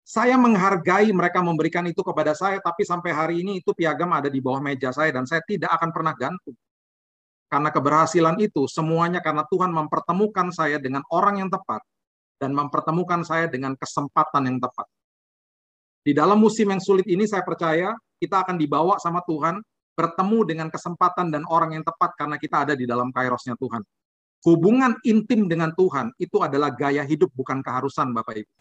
[0.02, 4.42] Saya menghargai mereka memberikan itu kepada saya, tapi sampai hari ini itu piagam ada di
[4.42, 6.58] bawah meja saya dan saya tidak akan pernah gantung.
[7.52, 11.84] Karena keberhasilan itu semuanya karena Tuhan mempertemukan saya dengan orang yang tepat
[12.40, 14.88] dan mempertemukan saya dengan kesempatan yang tepat.
[16.00, 17.92] Di dalam musim yang sulit ini saya percaya
[18.24, 19.60] kita akan dibawa sama Tuhan
[19.92, 23.84] bertemu dengan kesempatan dan orang yang tepat karena kita ada di dalam kairosnya Tuhan.
[24.42, 28.52] Hubungan intim dengan Tuhan itu adalah gaya hidup bukan keharusan Bapak Ibu.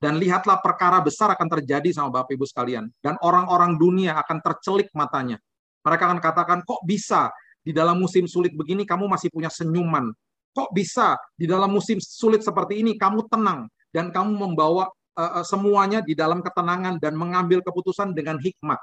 [0.00, 2.88] Dan lihatlah perkara besar akan terjadi sama Bapak Ibu sekalian.
[3.04, 5.36] Dan orang-orang dunia akan tercelik matanya.
[5.84, 7.28] Mereka akan katakan, kok bisa
[7.64, 10.12] di dalam musim sulit begini kamu masih punya senyuman?
[10.54, 14.86] Kok bisa di dalam musim sulit seperti ini kamu tenang dan kamu membawa
[15.18, 18.78] uh, semuanya di dalam ketenangan dan mengambil keputusan dengan hikmat?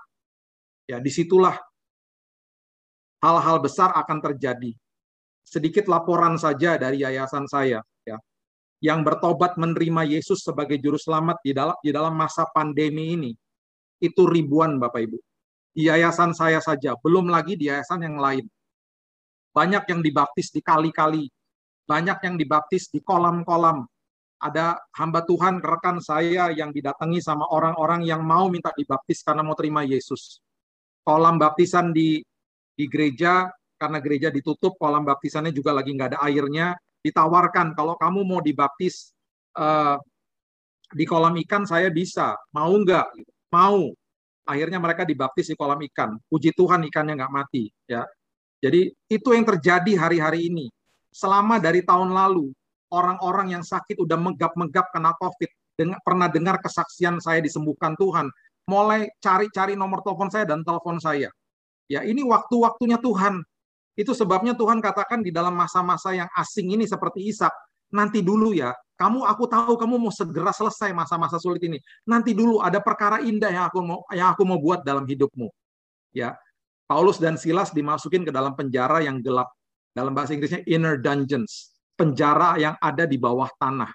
[0.90, 1.56] Ya, di situlah
[3.22, 4.74] hal-hal besar akan terjadi.
[5.46, 7.86] Sedikit laporan saja dari yayasan saya
[8.82, 13.32] yang bertobat menerima Yesus sebagai juru selamat di dalam di dalam masa pandemi ini
[14.02, 15.18] itu ribuan Bapak Ibu.
[15.72, 18.44] Di yayasan saya saja, belum lagi di yayasan yang lain.
[19.52, 21.28] Banyak yang dibaptis di kali-kali,
[21.84, 23.84] banyak yang dibaptis di kolam-kolam.
[24.42, 29.54] Ada hamba Tuhan rekan saya yang didatangi sama orang-orang yang mau minta dibaptis karena mau
[29.54, 30.40] terima Yesus.
[31.04, 32.24] Kolam baptisan di
[32.74, 36.74] di gereja karena gereja ditutup, kolam baptisannya juga lagi nggak ada airnya,
[37.04, 39.14] ditawarkan kalau kamu mau dibaptis
[39.60, 40.00] uh,
[40.90, 42.34] di kolam ikan saya bisa.
[42.56, 43.08] Mau nggak?
[43.52, 43.92] Mau.
[44.48, 46.18] Akhirnya mereka dibaptis di kolam ikan.
[46.26, 48.02] Puji Tuhan ikannya nggak mati ya
[48.62, 50.70] jadi itu yang terjadi hari-hari ini
[51.12, 52.54] selama dari tahun lalu
[52.94, 58.30] orang-orang yang sakit udah megap-megap kena covid dengar, pernah dengar kesaksian saya disembuhkan Tuhan
[58.70, 61.28] mulai cari-cari nomor telepon saya dan telepon saya
[61.90, 63.42] ya ini waktu-waktunya Tuhan
[64.00, 67.52] itu sebabnya Tuhan katakan di dalam masa-masa yang asing ini seperti Ishak,
[67.92, 71.78] nanti dulu ya, kamu aku tahu kamu mau segera selesai masa-masa sulit ini.
[72.08, 75.52] Nanti dulu ada perkara indah yang aku mau yang aku mau buat dalam hidupmu.
[76.16, 76.40] Ya.
[76.92, 79.48] Paulus dan Silas dimasukin ke dalam penjara yang gelap.
[79.96, 83.88] Dalam bahasa Inggrisnya inner dungeons, penjara yang ada di bawah tanah.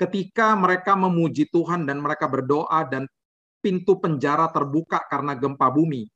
[0.00, 3.04] Ketika mereka memuji Tuhan dan mereka berdoa dan
[3.60, 6.08] pintu penjara terbuka karena gempa bumi,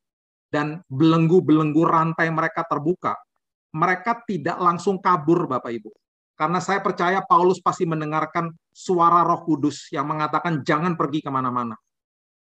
[0.49, 3.13] dan belenggu-belenggu rantai mereka terbuka,
[3.77, 5.93] mereka tidak langsung kabur Bapak Ibu.
[6.33, 11.77] Karena saya percaya Paulus pasti mendengarkan suara roh kudus yang mengatakan jangan pergi ke mana-mana.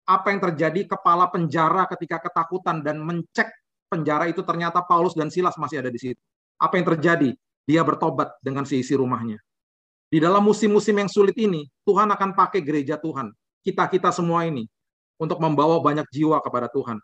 [0.06, 3.50] Apa yang terjadi kepala penjara ketika ketakutan dan mencek
[3.94, 6.18] penjara itu ternyata Paulus dan Silas masih ada di situ.
[6.58, 7.30] Apa yang terjadi?
[7.64, 9.38] Dia bertobat dengan seisi rumahnya.
[10.10, 13.30] Di dalam musim-musim yang sulit ini, Tuhan akan pakai gereja Tuhan.
[13.64, 14.66] Kita-kita semua ini
[15.16, 17.00] untuk membawa banyak jiwa kepada Tuhan.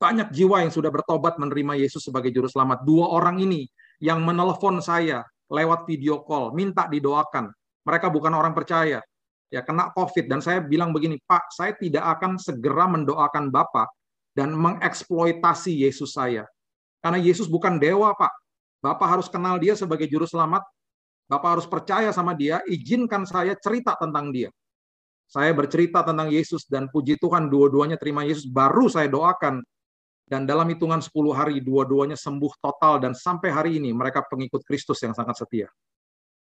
[0.00, 2.86] Banyak jiwa yang sudah bertobat menerima Yesus sebagai juru selamat.
[2.86, 3.68] Dua orang ini
[4.00, 7.52] yang menelpon saya lewat video call, minta didoakan.
[7.84, 9.02] Mereka bukan orang percaya,
[9.52, 10.30] ya kena COVID.
[10.30, 13.99] Dan saya bilang begini, Pak, saya tidak akan segera mendoakan Bapak
[14.40, 16.48] dan mengeksploitasi Yesus saya.
[17.04, 18.32] Karena Yesus bukan dewa, Pak.
[18.80, 20.64] Bapak harus kenal dia sebagai juru selamat.
[21.28, 24.48] Bapak harus percaya sama dia, izinkan saya cerita tentang dia.
[25.28, 29.60] Saya bercerita tentang Yesus dan puji Tuhan dua-duanya terima Yesus, baru saya doakan
[30.26, 34.98] dan dalam hitungan 10 hari dua-duanya sembuh total dan sampai hari ini mereka pengikut Kristus
[35.02, 35.68] yang sangat setia.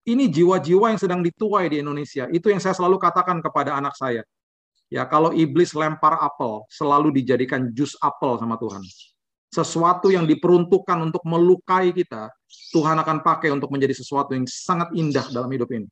[0.04, 2.24] Ini jiwa-jiwa yang sedang dituai di Indonesia.
[2.32, 4.24] Itu yang saya selalu katakan kepada anak saya.
[4.90, 8.82] Ya, kalau iblis lempar apel, selalu dijadikan jus apel sama Tuhan.
[9.50, 12.26] Sesuatu yang diperuntukkan untuk melukai kita,
[12.74, 15.86] Tuhan akan pakai untuk menjadi sesuatu yang sangat indah dalam hidup ini.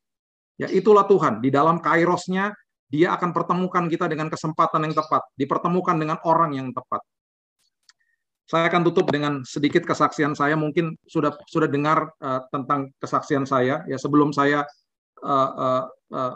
[0.59, 1.39] Ya, itulah Tuhan.
[1.39, 2.51] Di dalam kairosnya,
[2.91, 6.99] dia akan pertemukan kita dengan kesempatan yang tepat, dipertemukan dengan orang yang tepat.
[8.49, 10.57] Saya akan tutup dengan sedikit kesaksian saya.
[10.57, 13.85] Mungkin sudah sudah dengar uh, tentang kesaksian saya.
[13.85, 14.65] Ya sebelum saya
[15.21, 15.85] uh, uh,
[16.17, 16.35] uh,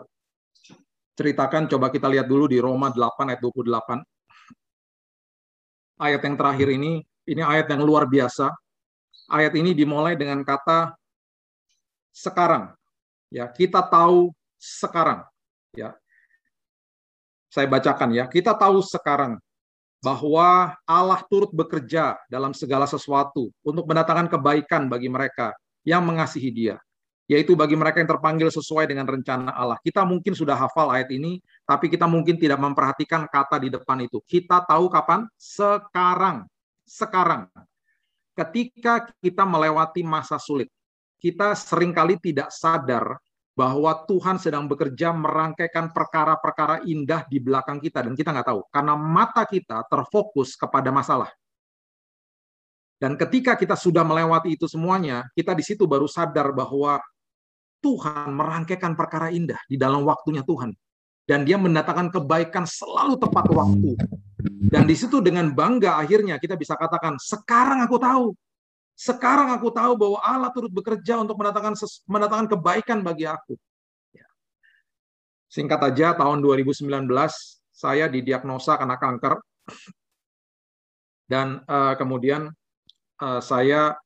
[1.17, 4.01] ceritakan, coba kita lihat dulu di Roma 8 ayat 28.
[6.01, 8.51] Ayat yang terakhir ini, ini ayat yang luar biasa.
[9.31, 10.97] Ayat ini dimulai dengan kata
[12.13, 12.75] sekarang.
[13.33, 15.25] Ya, kita tahu sekarang.
[15.73, 15.97] Ya,
[17.53, 18.25] saya bacakan ya.
[18.29, 19.37] Kita tahu sekarang
[20.03, 25.55] bahwa Allah turut bekerja dalam segala sesuatu untuk mendatangkan kebaikan bagi mereka
[25.87, 26.77] yang mengasihi Dia,
[27.33, 29.81] yaitu bagi mereka yang terpanggil sesuai dengan rencana Allah.
[29.81, 34.21] Kita mungkin sudah hafal ayat ini, tapi kita mungkin tidak memperhatikan kata di depan itu.
[34.21, 35.25] Kita tahu kapan?
[35.41, 36.45] Sekarang.
[36.85, 37.49] Sekarang.
[38.37, 40.69] Ketika kita melewati masa sulit,
[41.17, 43.17] kita sering kali tidak sadar
[43.53, 48.97] bahwa Tuhan sedang bekerja merangkaikan perkara-perkara indah di belakang kita dan kita nggak tahu karena
[48.97, 51.29] mata kita terfokus kepada masalah.
[52.97, 57.03] Dan ketika kita sudah melewati itu semuanya, kita di situ baru sadar bahwa
[57.83, 60.73] Tuhan merangkaikan perkara indah di dalam waktunya Tuhan.
[61.23, 63.95] dan dia mendatangkan kebaikan selalu tepat waktu.
[64.43, 68.27] Dan di situ dengan bangga akhirnya kita bisa katakan, sekarang aku tahu.
[68.99, 71.79] Sekarang aku tahu bahwa Allah turut bekerja untuk mendatangkan
[72.11, 73.55] mendatangkan kebaikan bagi aku.
[74.11, 74.27] Ya.
[75.47, 76.91] Singkat aja, tahun 2019
[77.71, 79.39] saya didiagnosa kena kanker.
[81.31, 82.51] Dan uh, kemudian
[83.23, 83.97] uh, saya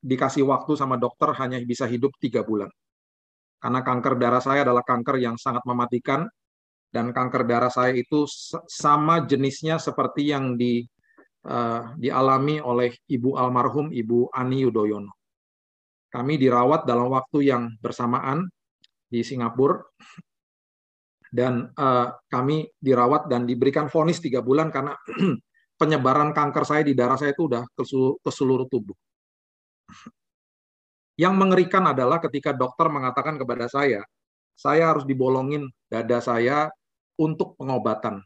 [0.00, 2.72] dikasih waktu sama dokter hanya bisa hidup tiga bulan.
[3.60, 6.24] Karena kanker darah saya adalah kanker yang sangat mematikan
[6.90, 8.26] dan kanker darah saya itu
[8.66, 10.82] sama jenisnya seperti yang di
[11.46, 15.12] uh, dialami oleh ibu almarhum ibu Ani Yudhoyono.
[16.10, 18.42] Kami dirawat dalam waktu yang bersamaan
[19.06, 19.78] di Singapura
[21.30, 24.98] dan uh, kami dirawat dan diberikan vonis tiga bulan karena
[25.80, 27.82] penyebaran kanker saya di darah saya itu udah ke
[28.18, 28.98] ke seluruh tubuh.
[31.20, 34.00] Yang mengerikan adalah ketika dokter mengatakan kepada saya,
[34.56, 36.72] saya harus dibolongin dada saya
[37.20, 38.24] untuk pengobatan.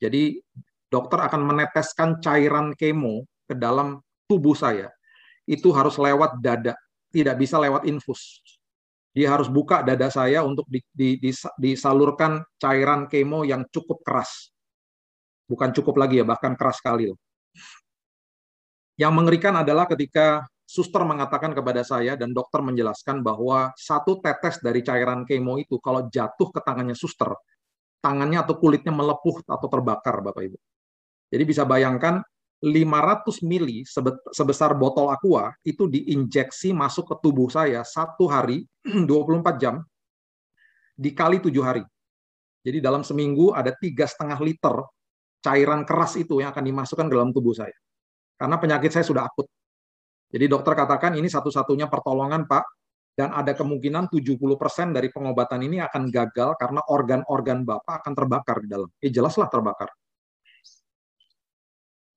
[0.00, 0.40] Jadi
[0.88, 4.88] dokter akan meneteskan cairan kemo ke dalam tubuh saya.
[5.44, 6.72] Itu harus lewat dada,
[7.12, 8.40] tidak bisa lewat infus.
[9.12, 11.30] Dia harus buka dada saya untuk di, di, di,
[11.60, 14.48] disalurkan cairan kemo yang cukup keras.
[15.44, 17.12] Bukan cukup lagi ya, bahkan keras sekali.
[18.96, 24.82] Yang mengerikan adalah ketika suster mengatakan kepada saya dan dokter menjelaskan bahwa satu tetes dari
[24.82, 27.30] cairan kemo itu kalau jatuh ke tangannya suster,
[28.02, 30.58] tangannya atau kulitnya melepuh atau terbakar, Bapak Ibu.
[31.30, 32.18] Jadi bisa bayangkan
[32.58, 33.86] 500 mili
[34.34, 38.66] sebesar botol aqua itu diinjeksi masuk ke tubuh saya satu hari
[39.06, 39.78] 24 jam
[40.98, 41.86] dikali tujuh hari.
[42.64, 44.74] Jadi dalam seminggu ada tiga setengah liter
[45.44, 47.76] cairan keras itu yang akan dimasukkan ke dalam tubuh saya.
[48.40, 49.46] Karena penyakit saya sudah akut.
[50.34, 52.66] Jadi dokter katakan ini satu-satunya pertolongan Pak
[53.14, 58.66] dan ada kemungkinan 70% dari pengobatan ini akan gagal karena organ-organ Bapak akan terbakar di
[58.66, 58.90] dalam.
[58.98, 59.94] Eh jelaslah terbakar.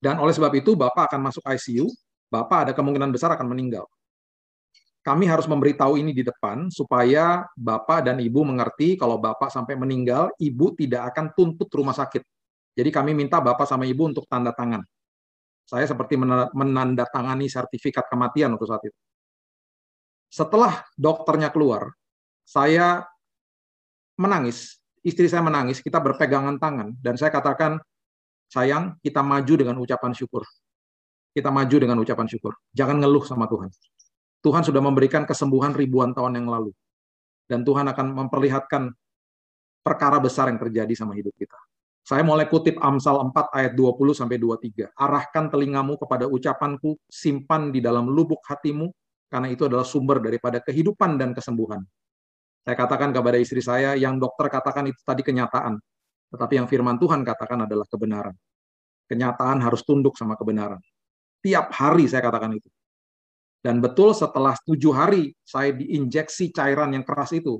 [0.02, 1.86] Dan oleh sebab itu Bapak akan masuk ICU,
[2.34, 3.86] Bapak ada kemungkinan besar akan meninggal.
[5.06, 10.34] Kami harus memberitahu ini di depan supaya Bapak dan Ibu mengerti kalau Bapak sampai meninggal,
[10.42, 12.26] Ibu tidak akan tuntut rumah sakit.
[12.74, 14.82] Jadi kami minta Bapak sama Ibu untuk tanda tangan.
[15.68, 16.16] Saya seperti
[16.56, 18.96] menandatangani sertifikat kematian untuk saat itu.
[20.32, 21.92] Setelah dokternya keluar,
[22.48, 23.04] saya
[24.16, 24.80] menangis.
[25.04, 26.96] Istri saya menangis, kita berpegangan tangan.
[27.04, 27.84] Dan saya katakan,
[28.48, 30.48] sayang, kita maju dengan ucapan syukur.
[31.36, 32.56] Kita maju dengan ucapan syukur.
[32.72, 33.68] Jangan ngeluh sama Tuhan.
[34.40, 36.72] Tuhan sudah memberikan kesembuhan ribuan tahun yang lalu.
[37.48, 38.92] Dan Tuhan akan memperlihatkan
[39.84, 41.56] perkara besar yang terjadi sama hidup kita.
[42.08, 44.96] Saya mulai kutip Amsal 4 ayat 20 sampai 23.
[44.96, 48.88] Arahkan telingamu kepada ucapanku, simpan di dalam lubuk hatimu,
[49.28, 51.84] karena itu adalah sumber daripada kehidupan dan kesembuhan.
[52.64, 55.76] Saya katakan kepada istri saya, yang dokter katakan itu tadi kenyataan,
[56.32, 58.36] tetapi yang firman Tuhan katakan adalah kebenaran.
[59.12, 60.80] Kenyataan harus tunduk sama kebenaran.
[61.44, 62.72] Tiap hari saya katakan itu.
[63.60, 67.60] Dan betul setelah tujuh hari saya diinjeksi cairan yang keras itu,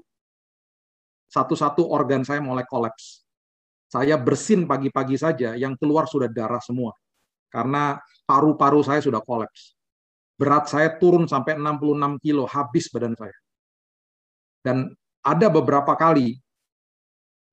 [1.36, 3.27] satu-satu organ saya mulai kolaps.
[3.88, 6.92] Saya bersin pagi-pagi saja, yang keluar sudah darah semua.
[7.48, 7.96] Karena
[8.28, 9.78] paru-paru saya sudah kolaps
[10.38, 13.34] berat saya turun sampai 66 kilo, habis badan saya.
[14.62, 14.94] Dan
[15.26, 16.38] ada beberapa kali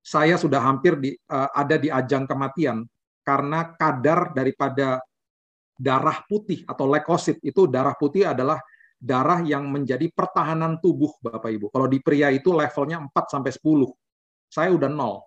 [0.04, 2.84] saya sudah hampir di, uh, ada di ajang kematian
[3.24, 5.00] karena kadar daripada
[5.74, 8.60] darah putih atau leukosit itu darah putih adalah
[9.00, 11.66] darah yang menjadi pertahanan tubuh Bapak Ibu.
[11.72, 13.90] Kalau di pria itu levelnya 4 sampai 10.
[14.52, 15.24] Saya udah nol.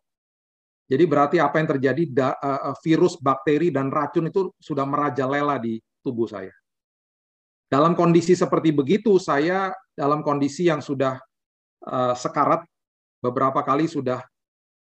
[0.88, 5.84] Jadi berarti apa yang terjadi da, uh, virus, bakteri dan racun itu sudah merajalela di
[6.00, 6.56] tubuh saya.
[7.68, 11.20] Dalam kondisi seperti begitu, saya dalam kondisi yang sudah
[11.84, 12.64] uh, sekarat,
[13.20, 14.24] beberapa kali sudah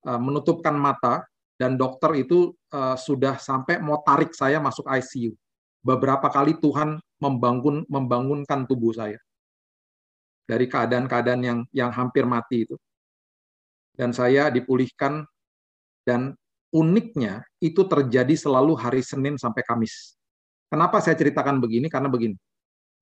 [0.05, 1.25] uh, menutupkan mata,
[1.57, 5.33] dan dokter itu uh, sudah sampai mau tarik saya masuk ICU.
[5.81, 9.17] Beberapa kali Tuhan membangun membangunkan tubuh saya
[10.45, 12.77] dari keadaan-keadaan yang yang hampir mati itu.
[13.97, 15.25] Dan saya dipulihkan
[16.07, 16.39] dan
[16.71, 20.15] uniknya itu terjadi selalu hari Senin sampai Kamis.
[20.71, 21.91] Kenapa saya ceritakan begini?
[21.91, 22.39] Karena begini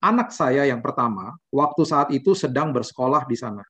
[0.05, 3.65] anak saya yang pertama waktu saat itu sedang bersekolah di sana.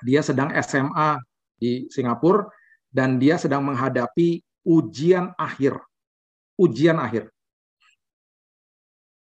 [0.00, 1.20] Dia sedang SMA
[1.60, 2.48] di Singapura
[2.88, 5.76] dan dia sedang menghadapi ujian akhir.
[6.56, 7.28] Ujian akhir.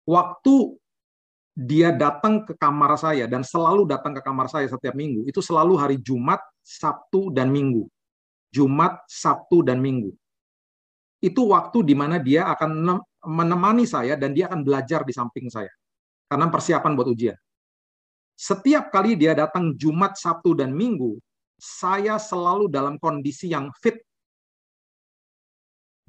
[0.10, 0.82] Waktu
[1.54, 5.78] dia datang ke kamar saya dan selalu datang ke kamar saya setiap minggu, itu selalu
[5.78, 7.86] hari Jumat, Sabtu, dan Minggu.
[8.52, 10.11] Jumat, Sabtu, dan Minggu.
[11.23, 15.72] Itu waktu di mana dia akan menemani saya dan dia akan belajar di samping saya.
[16.28, 17.38] Karena persiapan buat ujian.
[18.36, 21.22] Setiap kali dia datang Jumat, Sabtu, dan Minggu,
[21.61, 24.02] saya selalu dalam kondisi yang fit.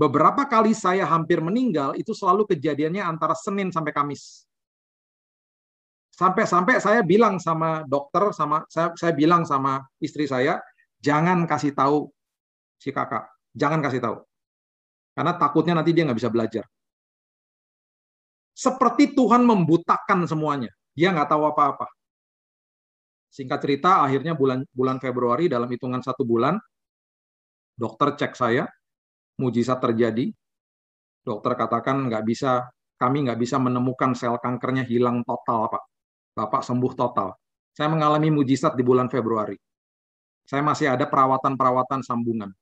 [0.01, 4.49] Beberapa kali saya hampir meninggal, itu selalu kejadiannya antara Senin sampai Kamis.
[6.17, 10.57] Sampai-sampai saya bilang sama dokter, sama saya, saya bilang sama istri saya,
[11.05, 12.09] jangan kasih tahu
[12.83, 14.17] si kakak, jangan kasih tahu.
[15.15, 16.67] Karena takutnya nanti dia nggak bisa belajar.
[18.59, 20.75] Seperti Tuhan membutakan semuanya.
[20.99, 21.87] Dia nggak tahu apa-apa.
[23.33, 26.61] Singkat cerita, akhirnya bulan bulan Februari dalam hitungan satu bulan,
[27.79, 28.69] dokter cek saya,
[29.41, 30.29] mujizat terjadi.
[31.23, 32.69] Dokter katakan nggak bisa,
[33.01, 35.85] kami nggak bisa menemukan sel kankernya hilang total, Pak.
[36.37, 37.33] Bapak sembuh total.
[37.73, 39.57] Saya mengalami mujizat di bulan Februari.
[40.45, 42.53] Saya masih ada perawatan-perawatan sambungan.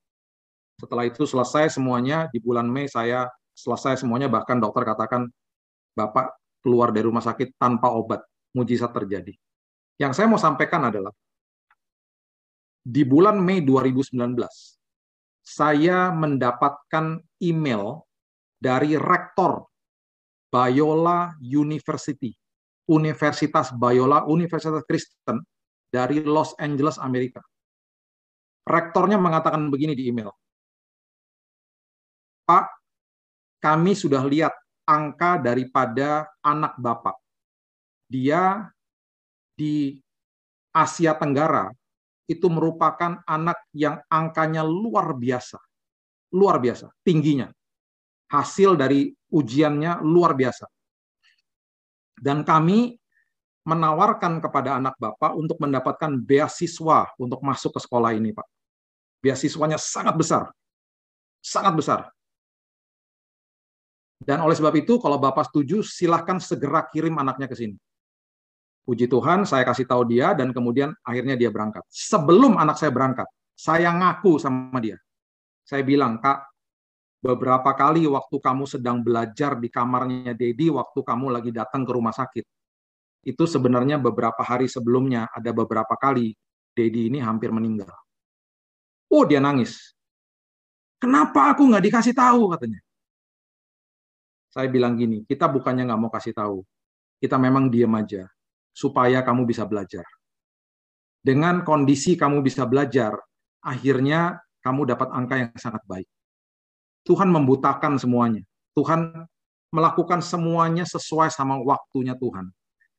[0.81, 5.29] Setelah itu selesai semuanya, di bulan Mei saya selesai semuanya, bahkan dokter katakan,
[5.93, 6.33] Bapak
[6.65, 8.25] keluar dari rumah sakit tanpa obat.
[8.57, 9.31] Mujizat terjadi.
[10.01, 11.13] Yang saya mau sampaikan adalah
[12.81, 14.17] di bulan Mei 2019
[15.45, 18.03] saya mendapatkan email
[18.57, 19.69] dari rektor
[20.51, 22.35] Biola University,
[22.91, 25.45] Universitas Biola, Universitas Kristen
[25.91, 27.43] dari Los Angeles, Amerika.
[28.67, 30.31] Rektornya mengatakan begini di email.
[32.51, 32.67] Pak,
[33.63, 34.51] kami sudah lihat
[34.83, 37.15] angka daripada anak Bapak.
[38.11, 38.67] Dia
[39.55, 39.95] di
[40.75, 41.71] Asia Tenggara
[42.27, 45.63] itu merupakan anak yang angkanya luar biasa.
[46.35, 47.47] Luar biasa, tingginya.
[48.35, 50.67] Hasil dari ujiannya luar biasa.
[52.19, 52.99] Dan kami
[53.63, 58.47] menawarkan kepada anak Bapak untuk mendapatkan beasiswa untuk masuk ke sekolah ini, Pak.
[59.23, 60.51] Beasiswanya sangat besar.
[61.39, 62.01] Sangat besar.
[64.21, 67.77] Dan oleh sebab itu, kalau Bapak setuju, silahkan segera kirim anaknya ke sini.
[68.85, 71.85] Puji Tuhan, saya kasih tahu dia dan kemudian akhirnya dia berangkat.
[71.89, 75.01] Sebelum anak saya berangkat, saya ngaku sama dia.
[75.65, 76.53] Saya bilang, Kak,
[77.21, 82.13] beberapa kali waktu kamu sedang belajar di kamarnya Dedi, waktu kamu lagi datang ke rumah
[82.13, 82.45] sakit,
[83.25, 86.33] itu sebenarnya beberapa hari sebelumnya ada beberapa kali
[86.73, 87.93] Dedi ini hampir meninggal.
[89.13, 89.93] Oh, dia nangis.
[91.01, 92.81] Kenapa aku nggak dikasih tahu katanya?
[94.51, 96.67] Saya bilang gini, kita bukannya nggak mau kasih tahu,
[97.23, 98.27] kita memang diam aja
[98.75, 100.03] supaya kamu bisa belajar.
[101.23, 103.15] Dengan kondisi kamu bisa belajar,
[103.63, 106.09] akhirnya kamu dapat angka yang sangat baik.
[107.05, 108.43] Tuhan membutakan semuanya.
[108.75, 109.29] Tuhan
[109.71, 112.51] melakukan semuanya sesuai sama waktunya Tuhan.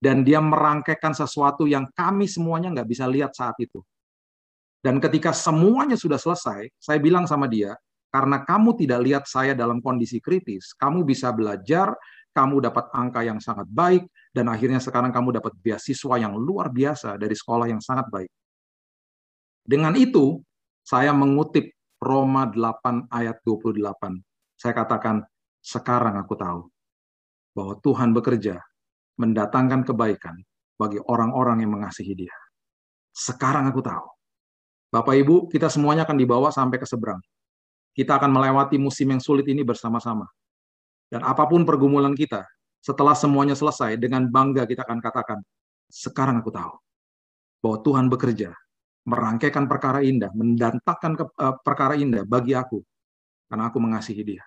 [0.02, 3.82] Dan dia merangkaikan sesuatu yang kami semuanya nggak bisa lihat saat itu.
[4.82, 7.78] Dan ketika semuanya sudah selesai, saya bilang sama dia,
[8.12, 11.96] karena kamu tidak lihat saya dalam kondisi kritis, kamu bisa belajar,
[12.36, 14.04] kamu dapat angka yang sangat baik,
[14.36, 18.32] dan akhirnya sekarang kamu dapat beasiswa yang luar biasa dari sekolah yang sangat baik.
[19.64, 20.44] Dengan itu,
[20.84, 21.72] saya mengutip
[22.04, 24.20] Roma 8 ayat 28.
[24.60, 25.24] Saya katakan,
[25.64, 26.68] sekarang aku tahu
[27.56, 28.60] bahwa Tuhan bekerja
[29.22, 30.36] mendatangkan kebaikan
[30.76, 32.36] bagi orang-orang yang mengasihi dia.
[33.14, 34.08] Sekarang aku tahu.
[34.92, 37.22] Bapak Ibu, kita semuanya akan dibawa sampai ke seberang.
[37.92, 40.28] Kita akan melewati musim yang sulit ini bersama-sama.
[41.12, 42.48] Dan apa pun pergumulan kita,
[42.80, 45.40] setelah semuanya selesai, dengan bangga kita akan katakan,
[45.92, 46.74] sekarang aku tahu
[47.62, 48.56] bahwa Tuhan bekerja,
[49.06, 52.80] merangkaikan perkara indah, mendatangkan uh, perkara indah bagi aku,
[53.52, 54.44] karena aku mengasihi dia.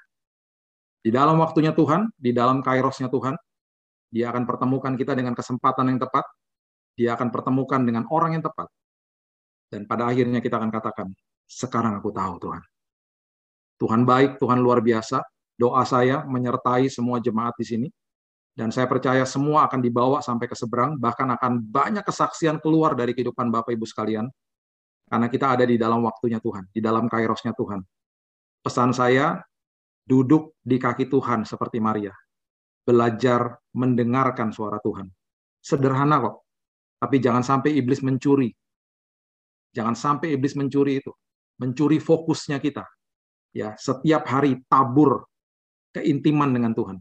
[1.05, 3.37] Di dalam waktunya Tuhan, di dalam kairosnya Tuhan,
[4.09, 6.25] dia akan pertemukan kita dengan kesempatan yang tepat,
[6.97, 8.73] dia akan pertemukan dengan orang yang tepat,
[9.69, 11.09] dan pada akhirnya kita akan katakan,
[11.45, 12.62] sekarang aku tahu Tuhan.
[13.78, 15.22] Tuhan baik, Tuhan luar biasa,
[15.59, 17.88] doa saya menyertai semua jemaat di sini.
[18.55, 23.10] Dan saya percaya semua akan dibawa sampai ke seberang, bahkan akan banyak kesaksian keluar dari
[23.10, 24.30] kehidupan Bapak Ibu sekalian.
[25.10, 27.82] Karena kita ada di dalam waktunya Tuhan, di dalam kairosnya Tuhan.
[28.62, 29.42] Pesan saya,
[30.06, 32.14] duduk di kaki Tuhan seperti Maria.
[32.86, 35.10] Belajar mendengarkan suara Tuhan.
[35.59, 36.44] Sederhana kok,
[37.02, 38.55] tapi jangan sampai iblis mencuri.
[39.74, 41.10] Jangan sampai iblis mencuri itu.
[41.59, 42.86] Mencuri fokusnya kita.
[43.55, 45.31] Ya, setiap hari tabur
[45.94, 46.98] keintiman dengan Tuhan.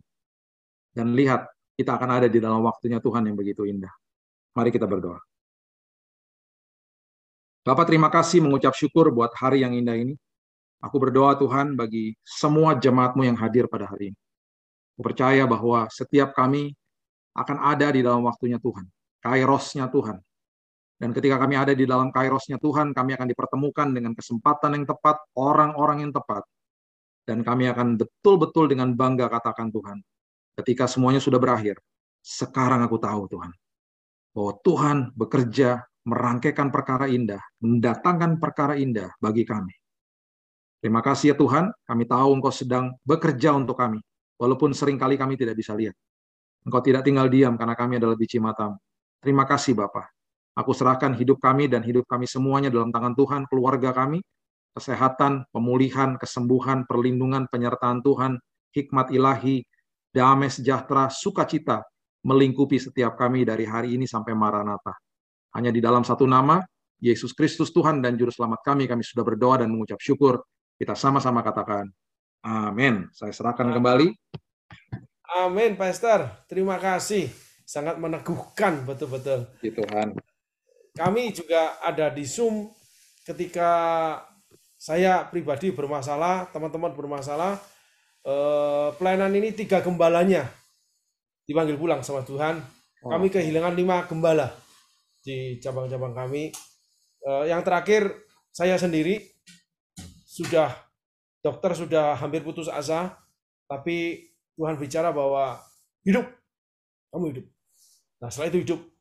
[0.93, 3.89] Dan lihat, kita akan ada di dalam waktunya Tuhan yang begitu indah.
[4.53, 5.17] Mari kita berdoa.
[7.65, 10.13] Bapak terima kasih mengucap syukur buat hari yang indah ini.
[10.83, 14.19] Aku berdoa Tuhan bagi semua jemaatmu yang hadir pada hari ini.
[14.93, 16.75] Aku percaya bahwa setiap kami
[17.33, 18.85] akan ada di dalam waktunya Tuhan.
[19.23, 20.21] Kairosnya Tuhan.
[20.97, 25.19] Dan ketika kami ada di dalam kairosnya Tuhan, kami akan dipertemukan dengan kesempatan yang tepat,
[25.35, 26.45] orang-orang yang tepat,
[27.23, 29.99] dan kami akan betul-betul dengan bangga katakan Tuhan,
[30.59, 31.79] ketika semuanya sudah berakhir,
[32.23, 33.51] sekarang aku tahu Tuhan,
[34.31, 39.71] bahwa Tuhan bekerja merangkaikan perkara indah, mendatangkan perkara indah bagi kami.
[40.83, 44.03] Terima kasih ya Tuhan, kami tahu Engkau sedang bekerja untuk kami,
[44.35, 45.95] walaupun sering kali kami tidak bisa lihat.
[46.67, 48.75] Engkau tidak tinggal diam karena kami adalah biji matamu.
[49.23, 50.11] Terima kasih Bapak.
[50.53, 54.21] Aku serahkan hidup kami dan hidup kami semuanya dalam tangan Tuhan, keluarga kami,
[54.77, 58.37] kesehatan, pemulihan, kesembuhan, perlindungan, penyertaan Tuhan,
[58.73, 59.65] hikmat ilahi,
[60.13, 61.81] damai sejahtera, sukacita
[62.23, 64.93] melingkupi setiap kami dari hari ini sampai Maranatha.
[65.53, 66.61] Hanya di dalam satu nama,
[67.03, 70.41] Yesus Kristus Tuhan dan Juru Selamat kami, kami sudah berdoa dan mengucap syukur.
[70.79, 71.91] Kita sama-sama katakan,
[72.43, 73.07] Amin.
[73.15, 74.11] Saya serahkan kembali.
[75.39, 76.27] Amin, Pastor.
[76.51, 77.31] Terima kasih.
[77.63, 79.47] Sangat meneguhkan betul-betul.
[79.63, 80.32] Di Tuhan.
[80.93, 82.69] Kami juga ada di Zoom
[83.25, 83.69] ketika
[84.77, 87.57] saya pribadi bermasalah, teman-teman bermasalah,
[88.21, 90.45] eh, pelayanan ini tiga gembalanya
[91.49, 92.61] dipanggil pulang sama Tuhan.
[93.03, 94.53] Kami kehilangan lima gembala
[95.25, 96.53] di cabang-cabang kami.
[97.25, 98.13] Eh, yang terakhir
[98.53, 99.17] saya sendiri
[100.29, 100.77] sudah
[101.41, 103.17] dokter sudah hampir putus asa,
[103.65, 105.57] tapi Tuhan bicara bahwa
[106.05, 106.29] hidup,
[107.09, 107.45] kamu hidup.
[108.21, 108.92] Nah setelah itu hidup.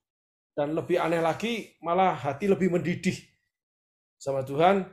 [0.52, 3.16] Dan lebih aneh lagi, malah hati lebih mendidih
[4.20, 4.84] sama Tuhan.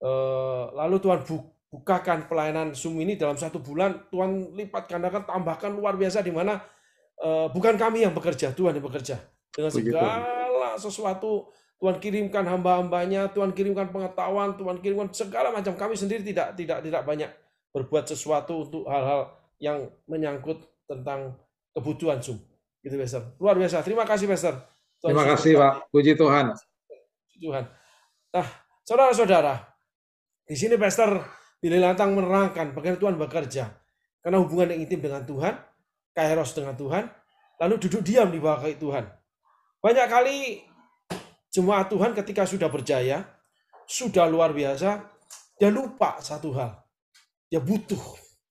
[0.00, 5.70] Eh, lalu Tuhan bu- bukakan pelayanan Zoom ini dalam satu bulan, Tuhan lipat gandakan, tambahkan
[5.74, 6.62] luar biasa di mana
[7.20, 9.20] eh, bukan kami yang bekerja, Tuhan yang bekerja.
[9.50, 11.50] Dengan segala sesuatu,
[11.82, 15.74] Tuhan kirimkan hamba-hambanya, Tuhan kirimkan pengetahuan, Tuhan kirimkan segala macam.
[15.74, 17.30] Kami sendiri tidak tidak tidak banyak
[17.74, 21.36] berbuat sesuatu untuk hal-hal yang menyangkut tentang
[21.76, 22.40] kebutuhan Zoom.
[22.80, 23.36] Gitu, Pastor.
[23.36, 23.84] Luar biasa.
[23.84, 24.56] Terima kasih, Pastor.
[25.00, 25.72] Terima kasih, Pak.
[25.88, 26.52] Puji Tuhan.
[27.40, 27.64] Tuhan.
[28.36, 28.46] Nah,
[28.84, 29.64] saudara-saudara,
[30.44, 31.24] di sini Pastor
[31.56, 33.64] Billy Lantang menerangkan bagaimana Tuhan bekerja.
[34.20, 35.56] Karena hubungan yang intim dengan Tuhan,
[36.12, 37.08] kairos dengan Tuhan,
[37.64, 39.04] lalu duduk diam di bawah kaki Tuhan.
[39.80, 40.36] Banyak kali
[41.48, 43.24] jemaat Tuhan ketika sudah berjaya,
[43.88, 45.00] sudah luar biasa,
[45.56, 46.76] dia lupa satu hal.
[47.48, 48.00] Dia butuh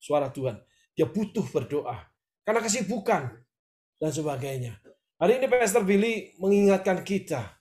[0.02, 0.58] suara Tuhan.
[0.98, 1.96] Dia butuh berdoa.
[2.42, 3.38] Karena kesibukan
[4.02, 4.82] dan sebagainya.
[5.20, 7.60] Hari ini Pastor Billy mengingatkan kita,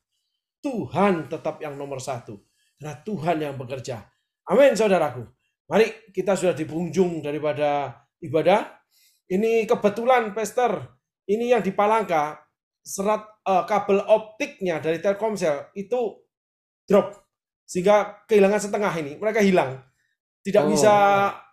[0.62, 2.38] Tuhan tetap yang nomor satu.
[2.78, 4.06] Karena Tuhan yang bekerja.
[4.46, 5.26] Amin saudaraku.
[5.66, 8.78] Mari kita sudah di penghujung daripada ibadah.
[9.28, 10.86] Ini kebetulan Pastor,
[11.26, 12.38] ini yang di Palangka,
[12.80, 16.22] serat eh, kabel optiknya dari Telkomsel itu
[16.86, 17.12] drop.
[17.68, 19.12] Sehingga kehilangan setengah ini.
[19.18, 19.82] Mereka hilang.
[20.40, 20.70] Tidak Oh.
[20.70, 20.94] bisa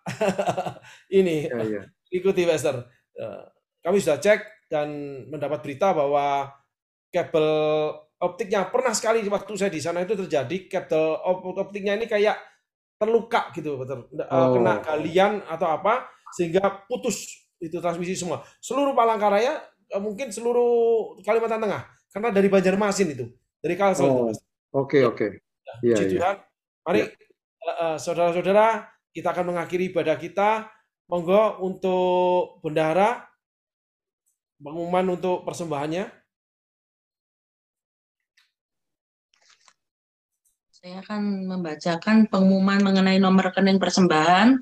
[1.19, 1.82] ini Ya, ya.
[2.14, 2.86] ikuti Pastor.
[3.18, 3.44] Eh,
[3.82, 4.88] Kami sudah cek dan
[5.31, 6.52] mendapat berita bahwa
[7.07, 7.47] kabel
[8.19, 12.35] optiknya pernah sekali waktu saya di sana itu terjadi kabel op- optiknya ini kayak
[12.99, 14.52] terluka gitu betul eh, Oh.
[14.56, 19.64] kena galian atau apa sehingga putus itu transmisi semua seluruh Palangkaraya
[19.95, 23.31] eh, mungkin seluruh Kalimantan Tengah karena dari Banjarmasin itu
[23.64, 24.39] dari Kalsel itu Oh, Mas.
[24.76, 25.39] Oke, oke.
[25.80, 26.19] Iya, Puji iya.
[26.19, 26.35] Tuhan.
[26.84, 27.10] Mari eh,
[27.64, 30.68] eh, saudara-saudara, kita akan mengakhiri ibadah kita.
[31.07, 33.23] Monggo untuk bendahara
[34.60, 36.11] pengumuman untuk persembahannya.
[40.76, 44.61] Saya akan membacakan pengumuman mengenai nomor rekening persembahan.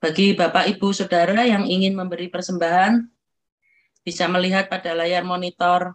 [0.00, 3.04] Bagi Bapak, Ibu, Saudara yang ingin memberi persembahan,
[4.00, 5.94] bisa melihat pada layar monitor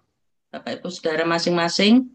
[0.53, 2.07] Bapak, Ibu, Saudara masing-masing,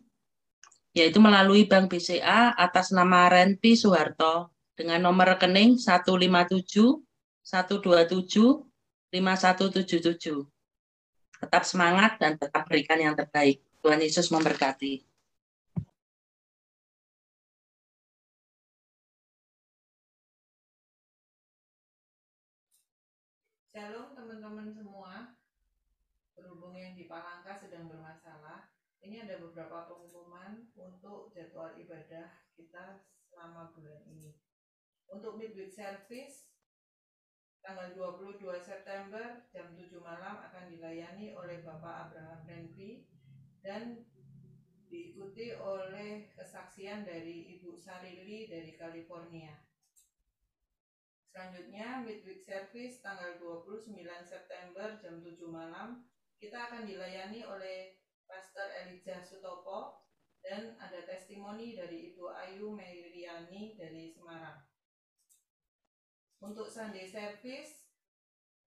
[0.97, 7.05] yaitu melalui Bank BCA atas nama Renpi Soeharto dengan nomor rekening 157
[7.45, 8.70] 127
[9.11, 10.47] 5177.
[11.43, 13.59] Tetap semangat dan tetap berikan yang terbaik.
[13.83, 15.03] Tuhan Yesus memberkati.
[23.75, 25.35] Shalom teman-teman semua.
[26.39, 28.71] Berhubung yang di Palangka sedang bermasalah,
[29.03, 34.39] ini ada beberapa pengumuman untuk jadwal ibadah kita selama bulan ini.
[35.11, 36.50] Untuk midweek service
[37.61, 43.05] tanggal 22 September jam 7 malam akan dilayani oleh Bapak Abraham Renvi
[43.61, 44.01] dan
[44.91, 49.55] diikuti oleh kesaksian dari Ibu Sarili dari California.
[51.31, 53.95] Selanjutnya, midweek service tanggal 29
[54.27, 56.03] September jam 7 malam,
[56.43, 60.03] kita akan dilayani oleh Pastor Elijah Sutopo
[60.43, 64.70] dan ada testimoni dari Ibu Ayu Meiriani dari Semarang.
[66.41, 67.85] Untuk Sunday service,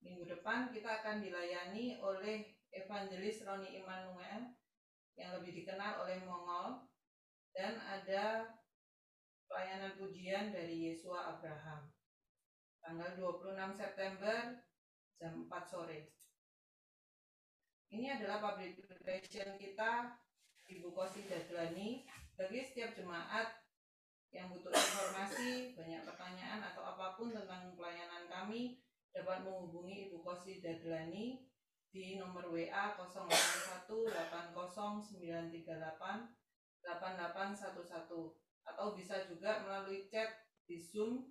[0.06, 4.54] minggu depan kita akan dilayani oleh Evangelis Roni Immanuel
[5.18, 6.86] yang lebih dikenal oleh Mongol.
[7.50, 8.46] Dan ada
[9.50, 11.90] pelayanan pujian dari Yesua Abraham.
[12.78, 14.58] Tanggal 26 September
[15.18, 16.14] jam 4 sore.
[17.90, 20.14] Ini adalah public relation kita
[20.70, 22.06] Ibu Kosi Dadlani.
[22.38, 23.63] Bagi setiap jemaat
[24.34, 28.82] yang butuh informasi, banyak pertanyaan atau apa pun tentang pelayanan kami
[29.14, 31.46] dapat menghubungi Ibu Kosi Dadlani
[31.94, 35.54] di nomor WA 081 80938
[36.82, 41.30] 8811 atau bisa juga melalui chat di Zoom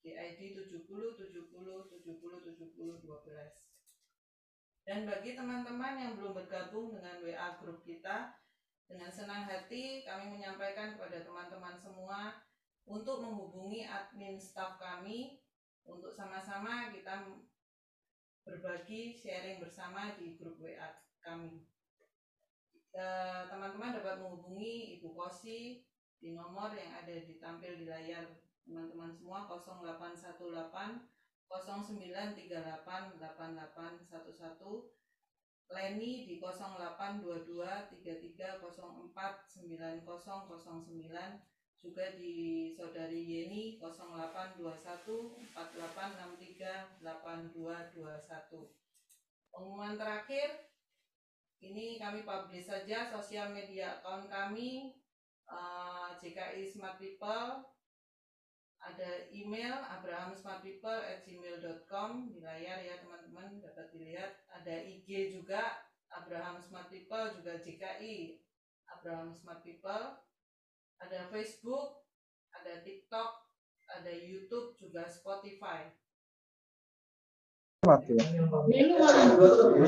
[0.00, 4.88] di ID 70 70 70 70 12.
[4.88, 8.32] Dan bagi teman-teman yang belum bergabung dengan WA grup kita,
[8.88, 12.40] dengan senang hati kami menyampaikan kepada teman-teman semua
[12.88, 15.44] untuk menghubungi admin staff kami
[15.84, 17.28] untuk sama-sama kita
[18.48, 21.68] berbagi sharing bersama di grup WA kami.
[22.96, 25.84] Eh, Teman-teman dapat menghubungi Ibu Kosi
[26.16, 28.24] di nomor yang ada ditampil di layar
[28.64, 30.16] teman-teman semua 0818
[31.48, 34.97] 0938 8811
[35.68, 38.64] Leni di 0822 3304
[39.68, 48.74] 9009 juga di saudari Yeni 0821 4863 8221
[49.52, 50.72] pengumuman terakhir
[51.62, 54.96] ini kami publish saja sosial media account kami
[55.46, 57.77] eh, JKI Smart People
[58.78, 64.38] ada email abrahamsmartpeople@gmail.com di layar ya teman-teman dapat dilihat.
[64.54, 65.82] Ada IG juga
[66.14, 68.40] Abraham Smart People juga JKI
[68.88, 70.24] Abraham Smart People
[70.98, 72.02] ada Facebook
[72.56, 73.30] ada TikTok
[73.88, 75.88] ada YouTube juga Spotify.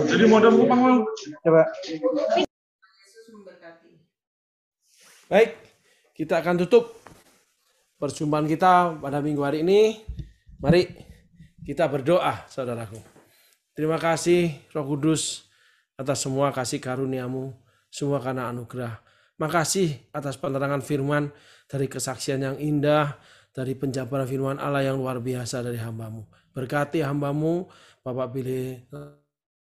[0.09, 1.05] Jadi modem kupang
[1.45, 1.69] Coba.
[1.85, 3.93] Yesus memberkati
[5.27, 5.59] Baik,
[6.17, 6.97] kita akan tutup
[8.01, 10.01] perjumpaan kita pada minggu hari ini.
[10.57, 10.89] Mari
[11.61, 12.97] kita berdoa, saudaraku.
[13.77, 15.45] Terima kasih Roh Kudus
[16.01, 17.53] atas semua kasih karuniamu,
[17.93, 19.05] semua karena anugerah.
[19.37, 21.29] Makasih atas penerangan firman
[21.69, 23.21] dari kesaksian yang indah,
[23.53, 26.25] dari penjabaran firman Allah yang luar biasa dari hambamu.
[26.57, 27.69] Berkati hambamu,
[28.01, 28.81] Bapak Billy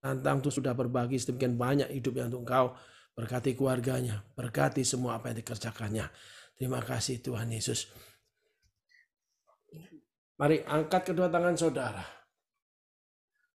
[0.06, 2.65] Tantang tuh sudah berbagi sedemikian banyak hidupnya untuk engkau.
[3.15, 6.06] Berkati keluarganya, berkati semua apa yang dikerjakannya.
[6.53, 7.89] Terima kasih Tuhan Yesus.
[10.36, 12.03] Mari angkat kedua tangan saudara.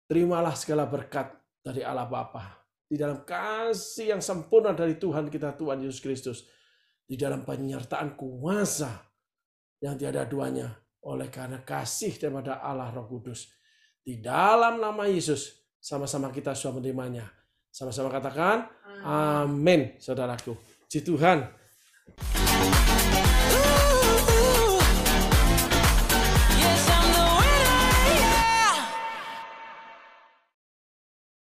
[0.06, 2.64] Terimalah segala berkat dari Allah Bapa.
[2.88, 6.38] Di dalam kasih yang sempurna dari Tuhan kita Tuhan Yesus Kristus.
[7.02, 8.94] Di dalam penyertaan kuasa
[9.82, 10.70] yang tiada duanya.
[11.02, 13.50] Oleh karena kasih daripada Allah Roh Kudus.
[13.98, 15.58] Di dalam nama Yesus.
[15.82, 17.26] Sama-sama kita sudah menerimanya.
[17.74, 18.70] Sama-sama katakan,
[19.02, 20.54] Amin, saudaraku.
[20.86, 21.38] Puji Tuhan.